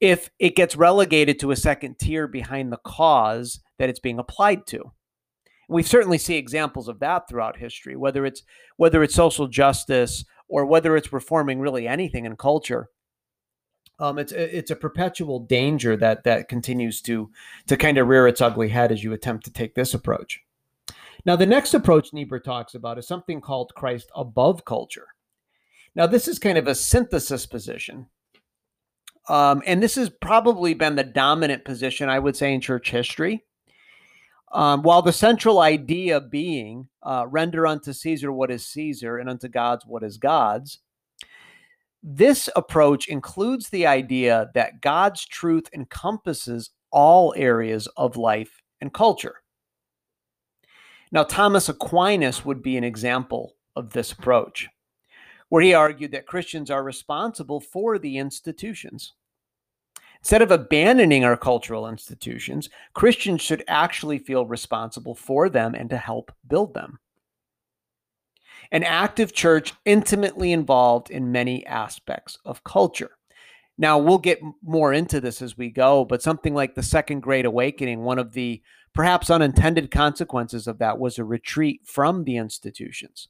if 0.00 0.30
it 0.38 0.56
gets 0.56 0.76
relegated 0.76 1.38
to 1.40 1.50
a 1.50 1.56
second 1.56 1.98
tier 1.98 2.26
behind 2.26 2.72
the 2.72 2.78
cause 2.84 3.60
that 3.78 3.88
it's 3.88 3.98
being 3.98 4.18
applied 4.18 4.66
to. 4.68 4.92
We 5.68 5.82
certainly 5.82 6.18
see 6.18 6.36
examples 6.36 6.88
of 6.88 6.98
that 7.00 7.28
throughout 7.28 7.56
history, 7.58 7.96
whether 7.96 8.24
it's 8.24 8.42
whether 8.76 9.02
it's 9.02 9.14
social 9.14 9.48
justice 9.48 10.24
or 10.50 10.66
whether 10.66 10.96
it's 10.96 11.12
reforming 11.12 11.60
really 11.60 11.88
anything 11.88 12.26
in 12.26 12.36
culture. 12.36 12.90
Um, 13.98 14.18
it's 14.18 14.32
it's 14.32 14.70
a 14.70 14.76
perpetual 14.76 15.40
danger 15.40 15.96
that 15.96 16.24
that 16.24 16.48
continues 16.48 17.00
to 17.02 17.30
to 17.66 17.76
kind 17.76 17.98
of 17.98 18.08
rear 18.08 18.26
its 18.26 18.40
ugly 18.40 18.68
head 18.68 18.92
as 18.92 19.04
you 19.04 19.12
attempt 19.12 19.44
to 19.44 19.52
take 19.52 19.74
this 19.74 19.94
approach. 19.94 20.40
Now, 21.26 21.36
the 21.36 21.46
next 21.46 21.74
approach 21.74 22.12
Niebuhr 22.12 22.40
talks 22.40 22.74
about 22.74 22.98
is 22.98 23.06
something 23.06 23.40
called 23.40 23.74
Christ 23.74 24.10
above 24.14 24.64
culture. 24.64 25.08
Now, 25.94 26.06
this 26.06 26.28
is 26.28 26.38
kind 26.38 26.56
of 26.56 26.66
a 26.66 26.74
synthesis 26.74 27.46
position. 27.46 28.06
Um, 29.28 29.62
and 29.66 29.82
this 29.82 29.96
has 29.96 30.08
probably 30.08 30.72
been 30.72 30.96
the 30.96 31.04
dominant 31.04 31.64
position, 31.64 32.08
I 32.08 32.18
would 32.18 32.36
say, 32.36 32.54
in 32.54 32.60
church 32.60 32.90
history. 32.90 33.44
Um, 34.52 34.82
while 34.82 35.02
the 35.02 35.12
central 35.12 35.60
idea 35.60 36.20
being 36.20 36.88
uh, 37.02 37.26
render 37.28 37.66
unto 37.66 37.92
Caesar 37.92 38.32
what 38.32 38.50
is 38.50 38.66
Caesar 38.66 39.18
and 39.18 39.30
unto 39.30 39.48
God's 39.48 39.86
what 39.86 40.02
is 40.02 40.18
God's, 40.18 40.80
this 42.02 42.48
approach 42.56 43.08
includes 43.08 43.68
the 43.68 43.86
idea 43.86 44.50
that 44.54 44.80
God's 44.80 45.24
truth 45.24 45.68
encompasses 45.72 46.70
all 46.90 47.34
areas 47.36 47.86
of 47.96 48.16
life 48.16 48.62
and 48.80 48.92
culture. 48.92 49.42
Now, 51.12 51.24
Thomas 51.24 51.68
Aquinas 51.68 52.44
would 52.44 52.62
be 52.62 52.76
an 52.76 52.84
example 52.84 53.54
of 53.76 53.92
this 53.92 54.12
approach 54.12 54.68
where 55.50 55.62
he 55.62 55.74
argued 55.74 56.12
that 56.12 56.26
Christians 56.26 56.70
are 56.70 56.82
responsible 56.82 57.60
for 57.60 57.98
the 57.98 58.18
institutions. 58.18 59.14
Instead 60.20 60.42
of 60.42 60.50
abandoning 60.50 61.24
our 61.24 61.36
cultural 61.36 61.88
institutions, 61.88 62.68
Christians 62.92 63.40
should 63.40 63.64
actually 63.66 64.18
feel 64.18 64.44
responsible 64.44 65.14
for 65.14 65.48
them 65.48 65.74
and 65.74 65.88
to 65.90 65.96
help 65.96 66.30
build 66.46 66.74
them. 66.74 66.98
An 68.70 68.84
active 68.84 69.32
church 69.32 69.72
intimately 69.84 70.52
involved 70.52 71.10
in 71.10 71.32
many 71.32 71.66
aspects 71.66 72.38
of 72.44 72.62
culture. 72.64 73.12
Now, 73.78 73.98
we'll 73.98 74.18
get 74.18 74.40
more 74.62 74.92
into 74.92 75.20
this 75.20 75.40
as 75.40 75.56
we 75.56 75.70
go, 75.70 76.04
but 76.04 76.22
something 76.22 76.54
like 76.54 76.74
the 76.74 76.82
Second 76.82 77.20
Great 77.20 77.46
Awakening, 77.46 78.02
one 78.02 78.18
of 78.18 78.32
the 78.32 78.62
perhaps 78.94 79.30
unintended 79.30 79.90
consequences 79.90 80.66
of 80.66 80.78
that 80.78 80.98
was 80.98 81.18
a 81.18 81.24
retreat 81.24 81.80
from 81.86 82.24
the 82.24 82.36
institutions 82.36 83.28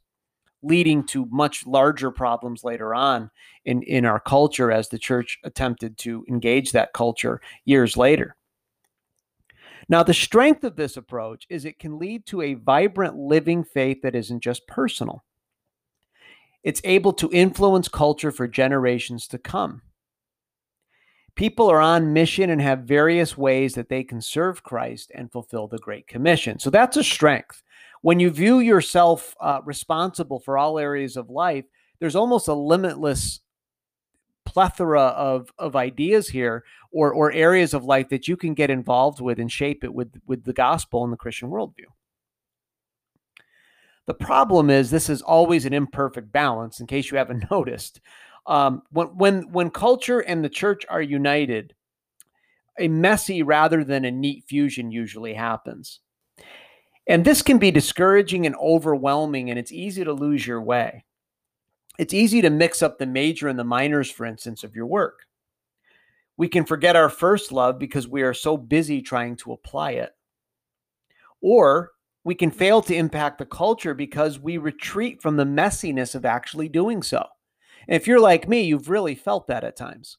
leading 0.63 1.05
to 1.07 1.27
much 1.31 1.67
larger 1.67 2.11
problems 2.11 2.65
later 2.65 2.95
on 2.95 3.31
in, 3.65 3.83
in 3.83 4.05
our 4.05 4.21
culture 4.21 4.71
as 4.71 4.89
the 4.89 4.99
church 4.99 5.39
attempted 5.45 5.97
to 5.99 6.25
engage 6.29 6.73
that 6.73 6.93
culture 6.93 7.41
years 7.65 7.97
later. 7.97 8.37
Now, 9.89 10.03
the 10.03 10.15
strength 10.15 10.63
of 10.63 10.77
this 10.77 10.97
approach 10.97 11.47
is 11.49 11.65
it 11.65 11.79
can 11.79 11.99
lead 11.99 12.25
to 12.27 12.43
a 12.43 12.55
vibrant 12.55 13.17
living 13.17 13.65
faith 13.65 14.03
that 14.03 14.15
isn't 14.15 14.41
just 14.41 14.67
personal. 14.69 15.25
It's 16.63 16.81
able 16.85 17.13
to 17.15 17.31
influence 17.33 17.89
culture 17.89 18.31
for 18.31 18.47
generations 18.47 19.27
to 19.29 19.39
come. 19.39 19.83
People 21.35 21.71
are 21.71 21.81
on 21.81 22.13
mission 22.13 22.51
and 22.51 22.61
have 22.61 22.81
various 22.81 23.37
ways 23.37 23.75
that 23.75 23.89
they 23.89 24.05
can 24.05 24.21
serve 24.21 24.63
Christ 24.63 25.11
and 25.15 25.33
fulfill 25.33 25.67
the 25.67 25.79
Great 25.79 26.07
Commission. 26.07 26.59
So 26.59 26.71
that's 26.71 26.97
a 26.97 27.05
strength 27.05 27.63
when 28.03 28.21
you 28.21 28.31
view 28.31 28.61
yourself 28.61 29.35
uh, 29.41 29.61
responsible 29.65 30.41
for 30.41 30.57
all 30.57 30.79
areas 30.79 31.17
of 31.17 31.29
life, 31.31 31.65
there's 31.99 32.17
almost 32.17 32.49
a 32.49 32.55
limitless 32.55 33.41
plethora 34.47 35.03
of, 35.03 35.53
of 35.59 35.77
ideas 35.77 36.29
here 36.29 36.65
or, 36.91 37.13
or 37.13 37.31
areas 37.33 37.75
of 37.75 37.85
life 37.85 38.09
that 38.09 38.27
you 38.27 38.37
can 38.37 38.55
get 38.55 38.71
involved 38.71 39.21
with 39.21 39.39
and 39.39 39.53
shape 39.53 39.85
it 39.85 39.93
with, 39.93 40.21
with 40.27 40.45
the 40.45 40.53
gospel 40.53 41.05
and 41.05 41.13
the 41.13 41.17
Christian 41.17 41.51
worldview. 41.51 41.87
The 44.07 44.15
problem 44.15 44.71
is, 44.71 44.91
this 44.91 45.09
is 45.09 45.23
always 45.23 45.67
an 45.67 45.73
imperfect 45.73 46.33
balance, 46.33 46.81
in 46.81 46.89
case 46.89 47.11
you 47.11 47.19
haven't 47.19 47.45
noticed. 47.51 48.01
Um, 48.47 48.83
when 48.91 49.07
when 49.09 49.53
when 49.53 49.71
culture 49.71 50.19
and 50.19 50.43
the 50.43 50.49
church 50.49 50.85
are 50.89 51.03
united, 51.03 51.75
a 52.79 52.89
messy 52.89 53.45
rather 53.45 53.85
than 53.85 54.05
a 54.05 54.11
neat 54.11 54.45
fusion 54.49 54.91
usually 54.91 55.35
happens. 55.35 56.01
And 57.07 57.25
this 57.25 57.43
can 57.43 57.59
be 57.59 57.71
discouraging 57.71 58.47
and 58.47 58.55
overwhelming, 58.57 59.51
and 59.51 59.59
it's 59.59 59.73
easy 59.73 60.05
to 60.05 60.13
lose 60.13 60.47
your 60.47 60.63
way. 60.63 61.05
It's 61.99 62.15
easy 62.15 62.41
to 62.43 62.51
mix 62.51 62.83
up 62.83 62.99
the 62.99 63.07
major 63.07 63.49
and 63.49 63.59
the 63.59 63.65
minors, 63.65 64.11
for 64.11 64.25
instance, 64.25 64.65
of 64.65 64.75
your 64.75 64.87
work. 64.87 65.27
We 66.37 66.49
can 66.49 66.65
forget 66.65 66.97
our 66.97 67.11
first 67.11 67.53
love 67.53 67.79
because 67.79 68.09
we 68.09 68.23
are 68.23 68.33
so 68.33 68.57
busy 68.57 69.03
trying 69.03 69.37
to 69.37 69.53
apply 69.53 69.93
it. 69.93 70.13
Or 71.43 71.91
we 72.25 72.35
can 72.35 72.51
fail 72.51 72.81
to 72.83 72.95
impact 72.95 73.39
the 73.39 73.47
culture 73.47 73.95
because 73.95 74.39
we 74.39 74.57
retreat 74.57 75.21
from 75.21 75.37
the 75.37 75.45
messiness 75.45 76.15
of 76.15 76.25
actually 76.25 76.69
doing 76.69 77.03
so. 77.03 77.27
And 77.89 77.97
if 77.97 78.07
you're 78.07 78.21
like 78.21 78.49
me, 78.49 78.63
you've 78.63 78.89
really 78.89 79.15
felt 79.15 79.47
that 79.49 79.65
at 79.65 79.77
times. 79.77 80.19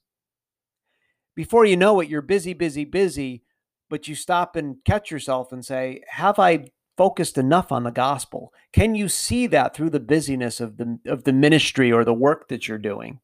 Before 1.35 1.65
you 1.65 1.77
know 1.77 1.99
it, 2.01 2.09
you're 2.09 2.21
busy, 2.21 2.53
busy, 2.53 2.85
busy, 2.85 3.43
but 3.91 4.07
you 4.07 4.15
stop 4.15 4.55
and 4.55 4.77
catch 4.85 5.11
yourself 5.11 5.51
and 5.51 5.63
say, 5.63 6.01
Have 6.07 6.39
I 6.39 6.69
focused 6.97 7.37
enough 7.37 7.71
on 7.71 7.83
the 7.83 7.91
gospel? 7.91 8.53
Can 8.71 8.95
you 8.95 9.07
see 9.07 9.45
that 9.47 9.75
through 9.75 9.91
the 9.91 9.99
busyness 9.99 10.59
of 10.59 10.77
the 10.77 10.97
of 11.05 11.25
the 11.25 11.33
ministry 11.33 11.91
or 11.91 12.03
the 12.03 12.13
work 12.13 12.47
that 12.47 12.67
you're 12.67 12.79
doing? 12.79 13.19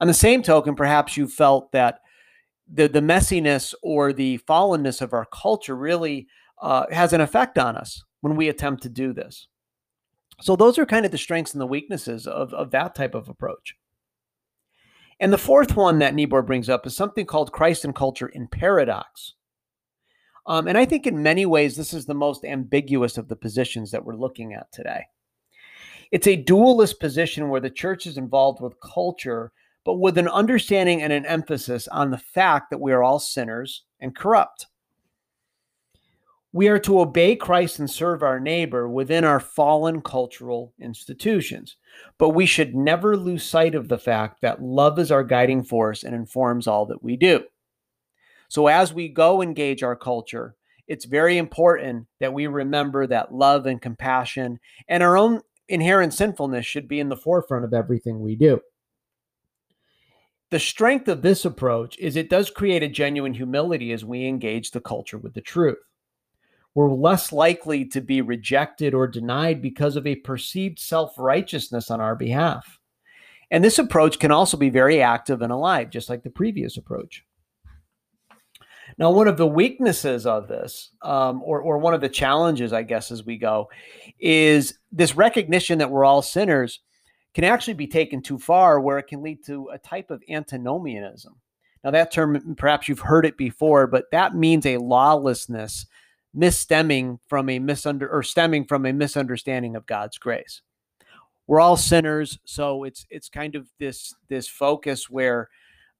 On 0.00 0.08
the 0.08 0.14
same 0.14 0.42
token, 0.42 0.74
perhaps 0.74 1.16
you 1.16 1.28
felt 1.28 1.72
that 1.72 2.00
the 2.70 2.88
the 2.88 3.00
messiness 3.00 3.72
or 3.82 4.12
the 4.12 4.38
fallenness 4.46 5.00
of 5.00 5.14
our 5.14 5.24
culture 5.24 5.76
really 5.76 6.26
uh, 6.60 6.86
has 6.90 7.12
an 7.12 7.20
effect 7.20 7.56
on 7.56 7.76
us 7.76 8.02
when 8.20 8.34
we 8.34 8.48
attempt 8.48 8.82
to 8.82 8.88
do 8.88 9.12
this. 9.12 9.46
So 10.40 10.56
those 10.56 10.78
are 10.78 10.86
kind 10.86 11.06
of 11.06 11.12
the 11.12 11.18
strengths 11.18 11.52
and 11.52 11.60
the 11.60 11.66
weaknesses 11.66 12.26
of, 12.26 12.52
of 12.52 12.72
that 12.72 12.94
type 12.94 13.14
of 13.14 13.28
approach. 13.28 13.76
And 15.20 15.32
the 15.32 15.38
fourth 15.38 15.76
one 15.76 15.98
that 16.00 16.14
Niebuhr 16.14 16.42
brings 16.42 16.68
up 16.68 16.86
is 16.86 16.96
something 16.96 17.26
called 17.26 17.52
Christ 17.52 17.84
and 17.84 17.94
culture 17.94 18.28
in 18.28 18.46
paradox. 18.46 19.34
Um, 20.48 20.66
and 20.66 20.78
I 20.78 20.86
think 20.86 21.06
in 21.06 21.22
many 21.22 21.44
ways, 21.44 21.76
this 21.76 21.92
is 21.92 22.06
the 22.06 22.14
most 22.14 22.42
ambiguous 22.42 23.18
of 23.18 23.28
the 23.28 23.36
positions 23.36 23.90
that 23.90 24.04
we're 24.04 24.16
looking 24.16 24.54
at 24.54 24.72
today. 24.72 25.04
It's 26.10 26.26
a 26.26 26.36
dualist 26.36 27.00
position 27.00 27.50
where 27.50 27.60
the 27.60 27.68
church 27.68 28.06
is 28.06 28.16
involved 28.16 28.62
with 28.62 28.80
culture, 28.80 29.52
but 29.84 29.96
with 29.96 30.16
an 30.16 30.26
understanding 30.26 31.02
and 31.02 31.12
an 31.12 31.26
emphasis 31.26 31.86
on 31.88 32.10
the 32.10 32.18
fact 32.18 32.70
that 32.70 32.80
we 32.80 32.92
are 32.92 33.02
all 33.02 33.18
sinners 33.18 33.84
and 34.00 34.16
corrupt. 34.16 34.66
We 36.52 36.68
are 36.68 36.78
to 36.78 37.00
obey 37.00 37.36
Christ 37.36 37.78
and 37.78 37.90
serve 37.90 38.22
our 38.22 38.40
neighbor 38.40 38.88
within 38.88 39.24
our 39.24 39.40
fallen 39.40 40.00
cultural 40.00 40.72
institutions. 40.80 41.76
But 42.16 42.30
we 42.30 42.46
should 42.46 42.74
never 42.74 43.18
lose 43.18 43.44
sight 43.44 43.74
of 43.74 43.88
the 43.88 43.98
fact 43.98 44.40
that 44.40 44.62
love 44.62 44.98
is 44.98 45.12
our 45.12 45.24
guiding 45.24 45.62
force 45.62 46.04
and 46.04 46.14
informs 46.14 46.66
all 46.66 46.86
that 46.86 47.02
we 47.02 47.16
do. 47.16 47.44
So 48.48 48.66
as 48.66 48.92
we 48.92 49.08
go 49.08 49.42
engage 49.42 49.82
our 49.82 49.96
culture, 49.96 50.54
it's 50.86 51.04
very 51.04 51.36
important 51.36 52.06
that 52.20 52.32
we 52.32 52.46
remember 52.46 53.06
that 53.06 53.32
love 53.32 53.66
and 53.66 53.80
compassion 53.80 54.58
and 54.88 55.02
our 55.02 55.16
own 55.16 55.42
inherent 55.68 56.14
sinfulness 56.14 56.64
should 56.64 56.88
be 56.88 56.98
in 56.98 57.10
the 57.10 57.16
forefront 57.16 57.64
of 57.64 57.74
everything 57.74 58.20
we 58.20 58.36
do. 58.36 58.60
The 60.50 60.58
strength 60.58 61.08
of 61.08 61.20
this 61.20 61.44
approach 61.44 61.98
is 61.98 62.16
it 62.16 62.30
does 62.30 62.48
create 62.48 62.82
a 62.82 62.88
genuine 62.88 63.34
humility 63.34 63.92
as 63.92 64.02
we 64.02 64.26
engage 64.26 64.70
the 64.70 64.80
culture 64.80 65.18
with 65.18 65.34
the 65.34 65.42
truth 65.42 65.76
we're 66.78 66.92
less 66.92 67.32
likely 67.32 67.84
to 67.84 68.00
be 68.00 68.20
rejected 68.20 68.94
or 68.94 69.08
denied 69.08 69.60
because 69.60 69.96
of 69.96 70.06
a 70.06 70.14
perceived 70.14 70.78
self 70.78 71.18
righteousness 71.18 71.90
on 71.90 72.00
our 72.00 72.14
behalf. 72.14 72.78
And 73.50 73.64
this 73.64 73.80
approach 73.80 74.20
can 74.20 74.30
also 74.30 74.56
be 74.56 74.70
very 74.70 75.02
active 75.02 75.42
and 75.42 75.50
alive, 75.50 75.90
just 75.90 76.08
like 76.08 76.22
the 76.22 76.30
previous 76.30 76.76
approach. 76.76 77.24
Now, 78.98 79.12
one 79.12 79.28
of 79.28 79.36
the 79.36 79.46
weaknesses 79.46 80.26
of 80.26 80.48
this, 80.48 80.90
um, 81.02 81.40
or, 81.44 81.60
or 81.60 81.78
one 81.78 81.94
of 81.94 82.00
the 82.00 82.08
challenges, 82.08 82.72
I 82.72 82.82
guess, 82.82 83.12
as 83.12 83.24
we 83.24 83.36
go, 83.36 83.70
is 84.18 84.76
this 84.90 85.14
recognition 85.14 85.78
that 85.78 85.90
we're 85.90 86.04
all 86.04 86.20
sinners 86.20 86.80
can 87.32 87.44
actually 87.44 87.74
be 87.74 87.86
taken 87.86 88.20
too 88.20 88.38
far, 88.38 88.80
where 88.80 88.98
it 88.98 89.06
can 89.06 89.22
lead 89.22 89.44
to 89.46 89.68
a 89.72 89.78
type 89.78 90.10
of 90.10 90.22
antinomianism. 90.28 91.36
Now, 91.84 91.92
that 91.92 92.10
term, 92.10 92.56
perhaps 92.56 92.88
you've 92.88 92.98
heard 92.98 93.24
it 93.24 93.36
before, 93.36 93.86
but 93.86 94.10
that 94.10 94.34
means 94.34 94.66
a 94.66 94.78
lawlessness 94.78 95.86
misstemming 96.34 97.20
from 97.28 97.48
a 97.48 97.60
misunder 97.60 98.08
or 98.10 98.24
stemming 98.24 98.64
from 98.64 98.84
a 98.84 98.92
misunderstanding 98.92 99.76
of 99.76 99.86
God's 99.86 100.18
grace. 100.18 100.62
We're 101.46 101.60
all 101.60 101.76
sinners, 101.76 102.38
so 102.44 102.84
it's 102.84 103.06
it's 103.08 103.28
kind 103.30 103.54
of 103.54 103.68
this 103.78 104.14
this 104.28 104.48
focus 104.48 105.08
where 105.08 105.48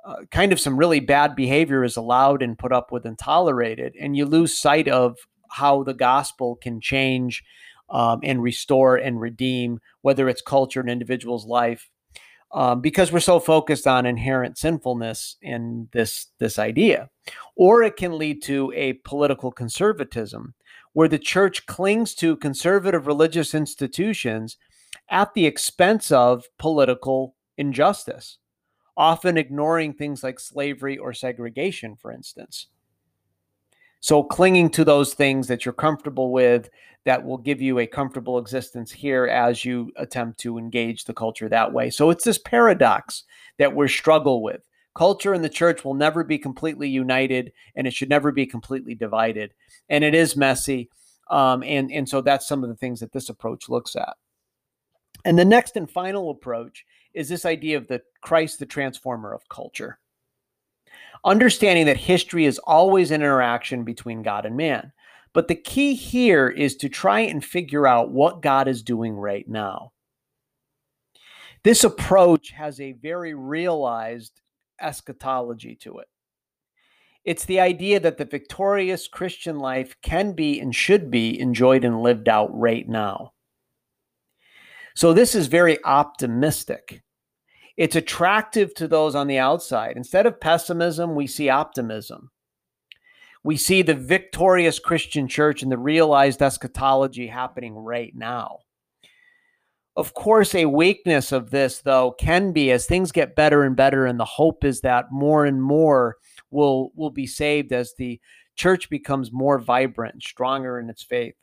uh, 0.09 0.25
kind 0.31 0.53
of 0.53 0.61
some 0.61 0.79
really 0.79 1.01
bad 1.01 1.37
behavior 1.37 1.85
is 1.85 1.95
allowed 1.95 2.43
and 2.43 2.59
put 2.59 2.73
up 2.73 2.91
with 2.91 3.05
and 3.05 3.19
tolerated, 3.19 3.95
and 4.01 4.17
you 4.17 4.25
lose 4.25 4.57
sight 4.57 4.89
of 4.89 5.19
how 5.51 5.83
the 5.83 5.93
gospel 5.93 6.57
can 6.57 6.81
change 6.81 7.45
um, 7.91 8.21
and 8.23 8.43
restore 8.43 8.97
and 8.97 9.21
redeem, 9.21 9.81
whether 10.01 10.27
it's 10.27 10.41
culture, 10.41 10.81
and 10.81 10.89
individual's 10.89 11.45
life, 11.45 11.91
um, 12.53 12.81
because 12.81 13.13
we're 13.13 13.21
so 13.21 13.39
focused 13.39 13.87
on 13.87 14.07
inherent 14.07 14.57
sinfulness 14.57 15.37
in 15.43 15.89
this 15.93 16.29
this 16.39 16.59
idea. 16.59 17.11
Or 17.55 17.83
it 17.83 17.97
can 17.97 18.17
lead 18.17 18.43
to 18.45 18.73
a 18.75 18.95
political 19.05 19.53
conservatism 19.53 20.55
where 20.95 21.09
the 21.09 21.19
church 21.19 21.67
clings 21.67 22.15
to 22.15 22.37
conservative 22.37 23.07
religious 23.07 23.55
institutions 23.55 24.57
at 25.11 25.35
the 25.35 25.45
expense 25.45 26.11
of 26.11 26.47
political 26.59 27.35
injustice 27.59 28.39
often 28.99 29.39
ignoring 29.39 29.95
things 29.95 30.23
like 30.23 30.39
slavery 30.39 30.99
or 30.99 31.15
segregation 31.15 31.97
for 31.97 32.13
instance 32.13 32.67
so 34.01 34.23
clinging 34.23 34.71
to 34.71 34.85
those 34.85 35.15
things 35.15 35.49
that 35.49 35.65
you're 35.65 35.73
comfortable 35.73 36.31
with 36.31 36.71
that 37.05 37.25
will 37.25 37.39
give 37.39 37.61
you 37.61 37.79
a 37.79 37.87
comfortable 37.87 38.39
existence 38.39 38.93
here 38.93 39.27
as 39.27 39.65
you 39.65 39.91
attempt 39.97 40.39
to 40.41 40.59
engage 40.59 41.05
the 41.05 41.15
culture 41.15 41.49
that 41.49 41.73
way. 41.73 41.91
So 41.91 42.11
it's 42.11 42.25
this 42.25 42.39
paradox 42.39 43.25
that 43.57 43.75
we 43.75 43.89
struggle 43.89 44.43
with. 44.43 44.61
Culture 44.95 45.33
and 45.33 45.45
the 45.45 45.49
church 45.49 45.85
will 45.85 45.95
never 45.95 46.23
be 46.23 46.39
completely 46.39 46.89
united, 46.89 47.53
and 47.77 47.87
it 47.87 47.95
should 47.95 48.09
never 48.09 48.33
be 48.33 48.47
completely 48.47 48.95
divided. 48.95 49.55
And 49.89 50.05
it 50.05 50.15
is 50.15 50.37
messy, 50.37 50.91
um, 51.31 51.63
and 51.63 51.91
and 51.93 52.09
so 52.09 52.21
that's 52.21 52.49
some 52.49 52.65
of 52.65 52.69
the 52.69 52.77
things 52.77 53.01
that 53.01 53.13
this 53.13 53.29
approach 53.29 53.69
looks 53.69 53.95
at. 53.95 54.17
And 55.25 55.39
the 55.39 55.45
next 55.45 55.77
and 55.77 55.89
final 55.89 56.31
approach 56.31 56.85
is 57.15 57.29
this 57.29 57.45
idea 57.45 57.77
of 57.77 57.89
the 57.89 58.03
Christ, 58.23 58.59
the 58.59 58.67
transformer 58.67 59.33
of 59.33 59.49
culture 59.49 59.99
understanding 61.25 61.87
that 61.87 61.97
history 61.97 62.45
is 62.45 62.59
always 62.61 63.11
an 63.11 63.21
interaction 63.23 63.85
between 63.85 64.23
God 64.23 64.47
and 64.47 64.57
man. 64.57 64.93
But 65.33 65.49
the 65.49 65.55
key 65.55 65.95
here 65.95 66.49
is 66.49 66.77
to 66.77 66.89
try 66.89 67.21
and 67.21 67.45
figure 67.45 67.87
out 67.87 68.11
what 68.11 68.43
God 68.43 68.67
is 68.67 68.83
doing 68.83 69.15
right 69.15 69.47
now. 69.49 69.93
This 71.65 71.85
approach 71.85 72.51
has 72.51 72.81
a 72.81 72.93
very 72.93 73.35
realized 73.35 74.41
eschatology 74.81 75.75
to 75.77 75.99
it. 75.99 76.09
It's 77.25 77.45
the 77.45 77.61
idea 77.61 78.01
that 78.01 78.17
the 78.17 78.25
victorious 78.25 79.07
Christian 79.07 79.59
life 79.59 79.97
can 80.03 80.33
be 80.33 80.61
and 80.61 80.75
should 80.75 81.11
be 81.11 81.39
enjoyed 81.39 81.85
and 81.85 82.03
lived 82.03 82.29
out 82.29 82.49
right 82.57 82.89
now. 82.89 83.33
So, 84.99 85.13
this 85.13 85.37
is 85.37 85.47
very 85.47 85.79
optimistic. 85.85 87.05
It's 87.77 87.95
attractive 87.95 88.75
to 88.75 88.89
those 88.89 89.15
on 89.15 89.29
the 89.29 89.39
outside. 89.39 89.93
Instead 89.97 90.27
of 90.27 90.41
pessimism, 90.41 91.15
we 91.15 91.29
see 91.29 91.49
optimism. 91.49 92.33
We 93.45 93.57
see 93.57 93.83
the 93.83 93.95
victorious 93.95 94.81
Christian 94.81 95.29
church 95.29 95.63
and 95.63 95.71
the 95.71 95.79
realized 95.79 96.43
eschatology 96.43 97.29
happening 97.29 97.77
right 97.77 98.13
now. 98.13 98.59
Of 99.95 100.15
course, 100.15 100.53
a 100.53 100.67
weakness 100.67 101.31
of 101.31 101.51
this, 101.51 101.79
though, 101.79 102.11
can 102.19 102.51
be 102.51 102.73
as 102.73 102.85
things 102.85 103.13
get 103.13 103.37
better 103.37 103.63
and 103.63 103.77
better, 103.77 104.05
and 104.05 104.19
the 104.19 104.25
hope 104.25 104.65
is 104.65 104.81
that 104.81 105.13
more 105.13 105.45
and 105.45 105.63
more 105.63 106.17
will, 106.51 106.91
will 106.97 107.11
be 107.11 107.29
saved 107.29 107.73
as 107.73 107.95
the 107.95 108.21
church 108.57 108.91
becomes 108.91 109.31
more 109.31 109.61
vibrant, 109.61 110.25
stronger 110.25 110.77
in 110.81 110.91
its 110.91 111.05
faith. 111.05 111.37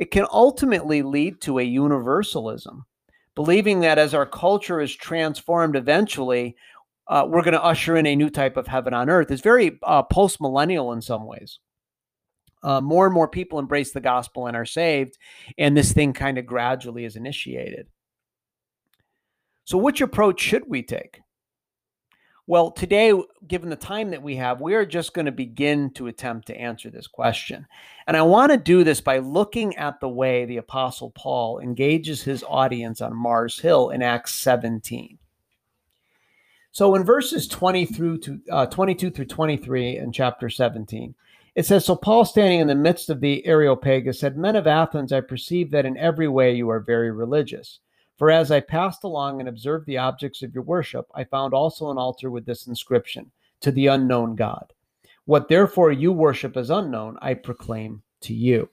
It 0.00 0.10
can 0.10 0.26
ultimately 0.32 1.02
lead 1.02 1.42
to 1.42 1.58
a 1.58 1.62
universalism 1.62 2.86
believing 3.34 3.80
that 3.80 3.98
as 3.98 4.14
our 4.14 4.24
culture 4.24 4.80
is 4.80 4.96
transformed 4.96 5.76
eventually, 5.76 6.56
uh, 7.06 7.26
we're 7.28 7.42
going 7.42 7.52
to 7.52 7.62
usher 7.62 7.96
in 7.96 8.06
a 8.06 8.16
new 8.16 8.30
type 8.30 8.56
of 8.56 8.66
heaven 8.66 8.94
on 8.94 9.10
earth 9.10 9.30
is 9.30 9.42
very 9.42 9.78
uh, 9.82 10.02
post 10.02 10.40
millennial 10.40 10.92
in 10.92 11.02
some 11.02 11.26
ways. 11.26 11.58
Uh, 12.62 12.80
more 12.80 13.04
and 13.04 13.14
more 13.14 13.28
people 13.28 13.58
embrace 13.58 13.92
the 13.92 14.00
gospel 14.00 14.46
and 14.46 14.56
are 14.56 14.64
saved, 14.64 15.18
and 15.58 15.76
this 15.76 15.92
thing 15.92 16.14
kind 16.14 16.38
of 16.38 16.46
gradually 16.46 17.04
is 17.04 17.16
initiated. 17.16 17.86
So, 19.64 19.78
which 19.78 20.00
approach 20.00 20.40
should 20.40 20.64
we 20.66 20.82
take? 20.82 21.20
Well, 22.46 22.70
today, 22.70 23.12
given 23.46 23.70
the 23.70 23.76
time 23.76 24.10
that 24.10 24.22
we 24.22 24.36
have, 24.36 24.60
we 24.60 24.74
are 24.74 24.86
just 24.86 25.14
going 25.14 25.26
to 25.26 25.32
begin 25.32 25.90
to 25.94 26.08
attempt 26.08 26.46
to 26.48 26.56
answer 26.56 26.90
this 26.90 27.06
question. 27.06 27.66
And 28.06 28.16
I 28.16 28.22
want 28.22 28.50
to 28.50 28.58
do 28.58 28.82
this 28.82 29.00
by 29.00 29.18
looking 29.18 29.76
at 29.76 30.00
the 30.00 30.08
way 30.08 30.44
the 30.44 30.56
Apostle 30.56 31.10
Paul 31.10 31.60
engages 31.60 32.22
his 32.22 32.44
audience 32.48 33.00
on 33.00 33.14
Mars 33.14 33.60
Hill 33.60 33.90
in 33.90 34.02
Acts 34.02 34.34
17. 34.34 35.18
So 36.72 36.94
in 36.94 37.04
verses 37.04 37.48
20 37.48 37.86
through 37.86 38.18
to 38.18 38.40
uh, 38.50 38.66
22 38.66 39.10
through 39.10 39.26
23 39.26 39.98
in 39.98 40.12
chapter 40.12 40.48
17, 40.48 41.14
it 41.54 41.66
says, 41.66 41.84
So 41.84 41.96
Paul, 41.96 42.24
standing 42.24 42.60
in 42.60 42.68
the 42.68 42.74
midst 42.74 43.10
of 43.10 43.20
the 43.20 43.44
Areopagus, 43.44 44.20
said, 44.20 44.36
Men 44.36 44.56
of 44.56 44.66
Athens, 44.66 45.12
I 45.12 45.20
perceive 45.20 45.72
that 45.72 45.84
in 45.84 45.96
every 45.96 46.28
way 46.28 46.54
you 46.54 46.70
are 46.70 46.80
very 46.80 47.10
religious. 47.10 47.80
For 48.20 48.30
as 48.30 48.50
I 48.50 48.60
passed 48.60 49.02
along 49.02 49.40
and 49.40 49.48
observed 49.48 49.86
the 49.86 49.96
objects 49.96 50.42
of 50.42 50.52
your 50.52 50.62
worship, 50.62 51.06
I 51.14 51.24
found 51.24 51.54
also 51.54 51.90
an 51.90 51.96
altar 51.96 52.30
with 52.30 52.44
this 52.44 52.66
inscription 52.66 53.32
To 53.62 53.72
the 53.72 53.86
unknown 53.86 54.36
God. 54.36 54.74
What 55.24 55.48
therefore 55.48 55.90
you 55.90 56.12
worship 56.12 56.58
as 56.58 56.68
unknown, 56.68 57.16
I 57.22 57.32
proclaim 57.32 58.02
to 58.20 58.34
you. 58.34 58.68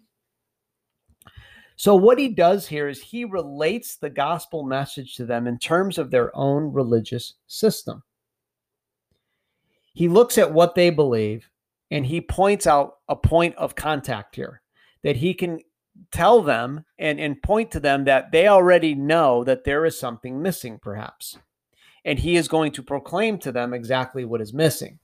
So, 1.77 1.95
what 1.95 2.19
he 2.19 2.27
does 2.27 2.67
here 2.67 2.89
is 2.89 3.01
he 3.01 3.23
relates 3.23 3.95
the 3.95 4.09
gospel 4.09 4.63
message 4.63 5.15
to 5.15 5.25
them 5.25 5.47
in 5.47 5.57
terms 5.59 5.97
of 5.97 6.11
their 6.11 6.35
own 6.35 6.73
religious 6.73 7.35
system. 7.47 8.03
He 9.93 10.09
looks 10.09 10.37
at 10.37 10.51
what 10.51 10.75
they 10.75 10.89
believe 10.89 11.49
and 11.89 12.05
he 12.05 12.19
points 12.19 12.67
out 12.67 12.97
a 13.07 13.15
point 13.15 13.55
of 13.55 13.75
contact 13.75 14.35
here 14.35 14.61
that 15.03 15.15
he 15.15 15.33
can 15.33 15.61
tell 16.11 16.41
them 16.41 16.85
and, 16.97 17.19
and 17.19 17.41
point 17.41 17.71
to 17.71 17.79
them 17.79 18.05
that 18.05 18.31
they 18.31 18.47
already 18.47 18.95
know 18.95 19.43
that 19.43 19.63
there 19.63 19.85
is 19.85 19.99
something 19.99 20.41
missing, 20.41 20.79
perhaps. 20.81 21.37
And 22.05 22.19
he 22.19 22.35
is 22.35 22.47
going 22.47 22.71
to 22.73 22.83
proclaim 22.83 23.37
to 23.39 23.51
them 23.51 23.73
exactly 23.73 24.23
what 24.25 24.41
is 24.41 24.53
missing. 24.53 24.99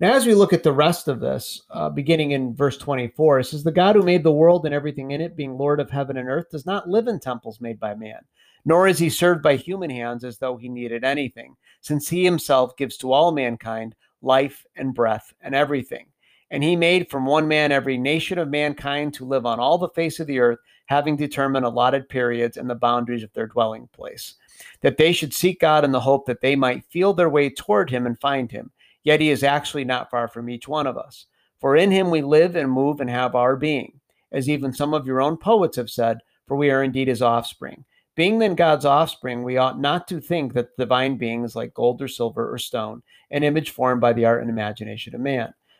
Now, 0.00 0.14
as 0.14 0.26
we 0.26 0.34
look 0.34 0.52
at 0.52 0.62
the 0.62 0.72
rest 0.72 1.08
of 1.08 1.18
this, 1.18 1.62
uh, 1.70 1.90
beginning 1.90 2.30
in 2.30 2.54
verse 2.54 2.78
24, 2.78 3.40
it 3.40 3.44
says, 3.44 3.64
The 3.64 3.72
God 3.72 3.96
who 3.96 4.02
made 4.02 4.22
the 4.22 4.30
world 4.30 4.64
and 4.64 4.72
everything 4.72 5.10
in 5.10 5.20
it, 5.20 5.36
being 5.36 5.58
Lord 5.58 5.80
of 5.80 5.90
heaven 5.90 6.16
and 6.16 6.28
earth, 6.28 6.50
does 6.50 6.64
not 6.64 6.88
live 6.88 7.08
in 7.08 7.18
temples 7.18 7.60
made 7.60 7.80
by 7.80 7.94
man, 7.96 8.20
nor 8.64 8.86
is 8.86 9.00
he 9.00 9.10
served 9.10 9.42
by 9.42 9.56
human 9.56 9.90
hands 9.90 10.22
as 10.22 10.38
though 10.38 10.56
he 10.56 10.68
needed 10.68 11.02
anything, 11.02 11.56
since 11.80 12.08
he 12.08 12.24
himself 12.24 12.76
gives 12.76 12.96
to 12.98 13.12
all 13.12 13.32
mankind 13.32 13.96
life 14.22 14.64
and 14.76 14.94
breath 14.94 15.32
and 15.40 15.52
everything. 15.54 16.06
And 16.50 16.64
he 16.64 16.76
made 16.76 17.10
from 17.10 17.26
one 17.26 17.46
man 17.46 17.72
every 17.72 17.98
nation 17.98 18.38
of 18.38 18.48
mankind 18.48 19.14
to 19.14 19.26
live 19.26 19.44
on 19.44 19.60
all 19.60 19.78
the 19.78 19.90
face 19.90 20.18
of 20.20 20.26
the 20.26 20.38
earth, 20.38 20.58
having 20.86 21.16
determined 21.16 21.66
allotted 21.66 22.08
periods 22.08 22.56
and 22.56 22.68
the 22.68 22.74
boundaries 22.74 23.22
of 23.22 23.32
their 23.34 23.46
dwelling 23.46 23.88
place, 23.92 24.34
that 24.80 24.96
they 24.96 25.12
should 25.12 25.34
seek 25.34 25.60
God 25.60 25.84
in 25.84 25.92
the 25.92 26.00
hope 26.00 26.26
that 26.26 26.40
they 26.40 26.56
might 26.56 26.84
feel 26.86 27.12
their 27.12 27.28
way 27.28 27.50
toward 27.50 27.90
him 27.90 28.06
and 28.06 28.18
find 28.18 28.50
him 28.50 28.70
Yet 29.08 29.22
he 29.22 29.30
is 29.30 29.42
actually 29.42 29.84
not 29.84 30.10
far 30.10 30.28
from 30.28 30.50
each 30.50 30.68
one 30.68 30.86
of 30.86 30.98
us. 30.98 31.24
For 31.60 31.76
in 31.76 31.90
him 31.90 32.10
we 32.10 32.20
live 32.20 32.56
and 32.56 32.70
move 32.70 33.00
and 33.00 33.08
have 33.08 33.34
our 33.34 33.56
being, 33.56 34.00
as 34.32 34.50
even 34.50 34.70
some 34.70 34.92
of 34.92 35.06
your 35.06 35.22
own 35.22 35.38
poets 35.38 35.78
have 35.78 35.88
said, 35.88 36.18
for 36.46 36.58
we 36.58 36.70
are 36.70 36.82
indeed 36.82 37.08
his 37.08 37.22
offspring. 37.22 37.86
Being 38.16 38.38
then 38.38 38.54
God's 38.54 38.84
offspring, 38.84 39.42
we 39.42 39.56
ought 39.56 39.80
not 39.80 40.08
to 40.08 40.20
think 40.20 40.52
that 40.52 40.76
the 40.76 40.84
divine 40.84 41.16
being 41.16 41.42
is 41.42 41.56
like 41.56 41.72
gold 41.72 42.02
or 42.02 42.08
silver 42.08 42.52
or 42.52 42.58
stone, 42.58 43.02
an 43.30 43.44
image 43.44 43.70
formed 43.70 44.02
by 44.02 44.12
the 44.12 44.26
art 44.26 44.42
and 44.42 44.50
imagination 44.50 45.14
of 45.14 45.22
man. 45.22 45.54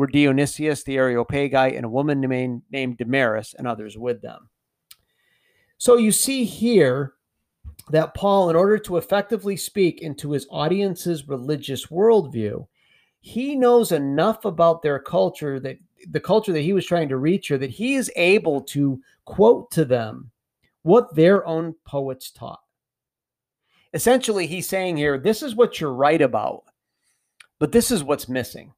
were 0.00 0.06
Dionysius 0.06 0.82
the 0.82 0.96
Areopagite 0.96 1.74
and 1.74 1.84
a 1.84 1.88
woman 1.90 2.22
named, 2.22 2.62
named 2.70 2.96
Damaris 2.96 3.54
and 3.58 3.66
others 3.66 3.98
with 3.98 4.22
them. 4.22 4.48
So 5.76 5.98
you 5.98 6.10
see 6.10 6.46
here 6.46 7.12
that 7.90 8.14
Paul, 8.14 8.48
in 8.48 8.56
order 8.56 8.78
to 8.78 8.96
effectively 8.96 9.58
speak 9.58 10.00
into 10.00 10.30
his 10.30 10.46
audience's 10.50 11.28
religious 11.28 11.88
worldview, 11.88 12.66
he 13.20 13.54
knows 13.54 13.92
enough 13.92 14.46
about 14.46 14.80
their 14.80 14.98
culture 14.98 15.60
that 15.60 15.76
the 16.08 16.18
culture 16.18 16.54
that 16.54 16.62
he 16.62 16.72
was 16.72 16.86
trying 16.86 17.10
to 17.10 17.18
reach 17.18 17.48
here 17.48 17.58
that 17.58 17.68
he 17.68 17.94
is 17.94 18.10
able 18.16 18.62
to 18.62 19.02
quote 19.26 19.70
to 19.72 19.84
them 19.84 20.30
what 20.80 21.14
their 21.14 21.46
own 21.46 21.74
poets 21.84 22.30
taught. 22.30 22.62
Essentially, 23.92 24.46
he's 24.46 24.66
saying 24.66 24.96
here, 24.96 25.18
this 25.18 25.42
is 25.42 25.54
what 25.54 25.78
you're 25.78 25.92
right 25.92 26.22
about, 26.22 26.62
but 27.58 27.70
this 27.70 27.90
is 27.90 28.02
what's 28.02 28.30
missing. 28.30 28.72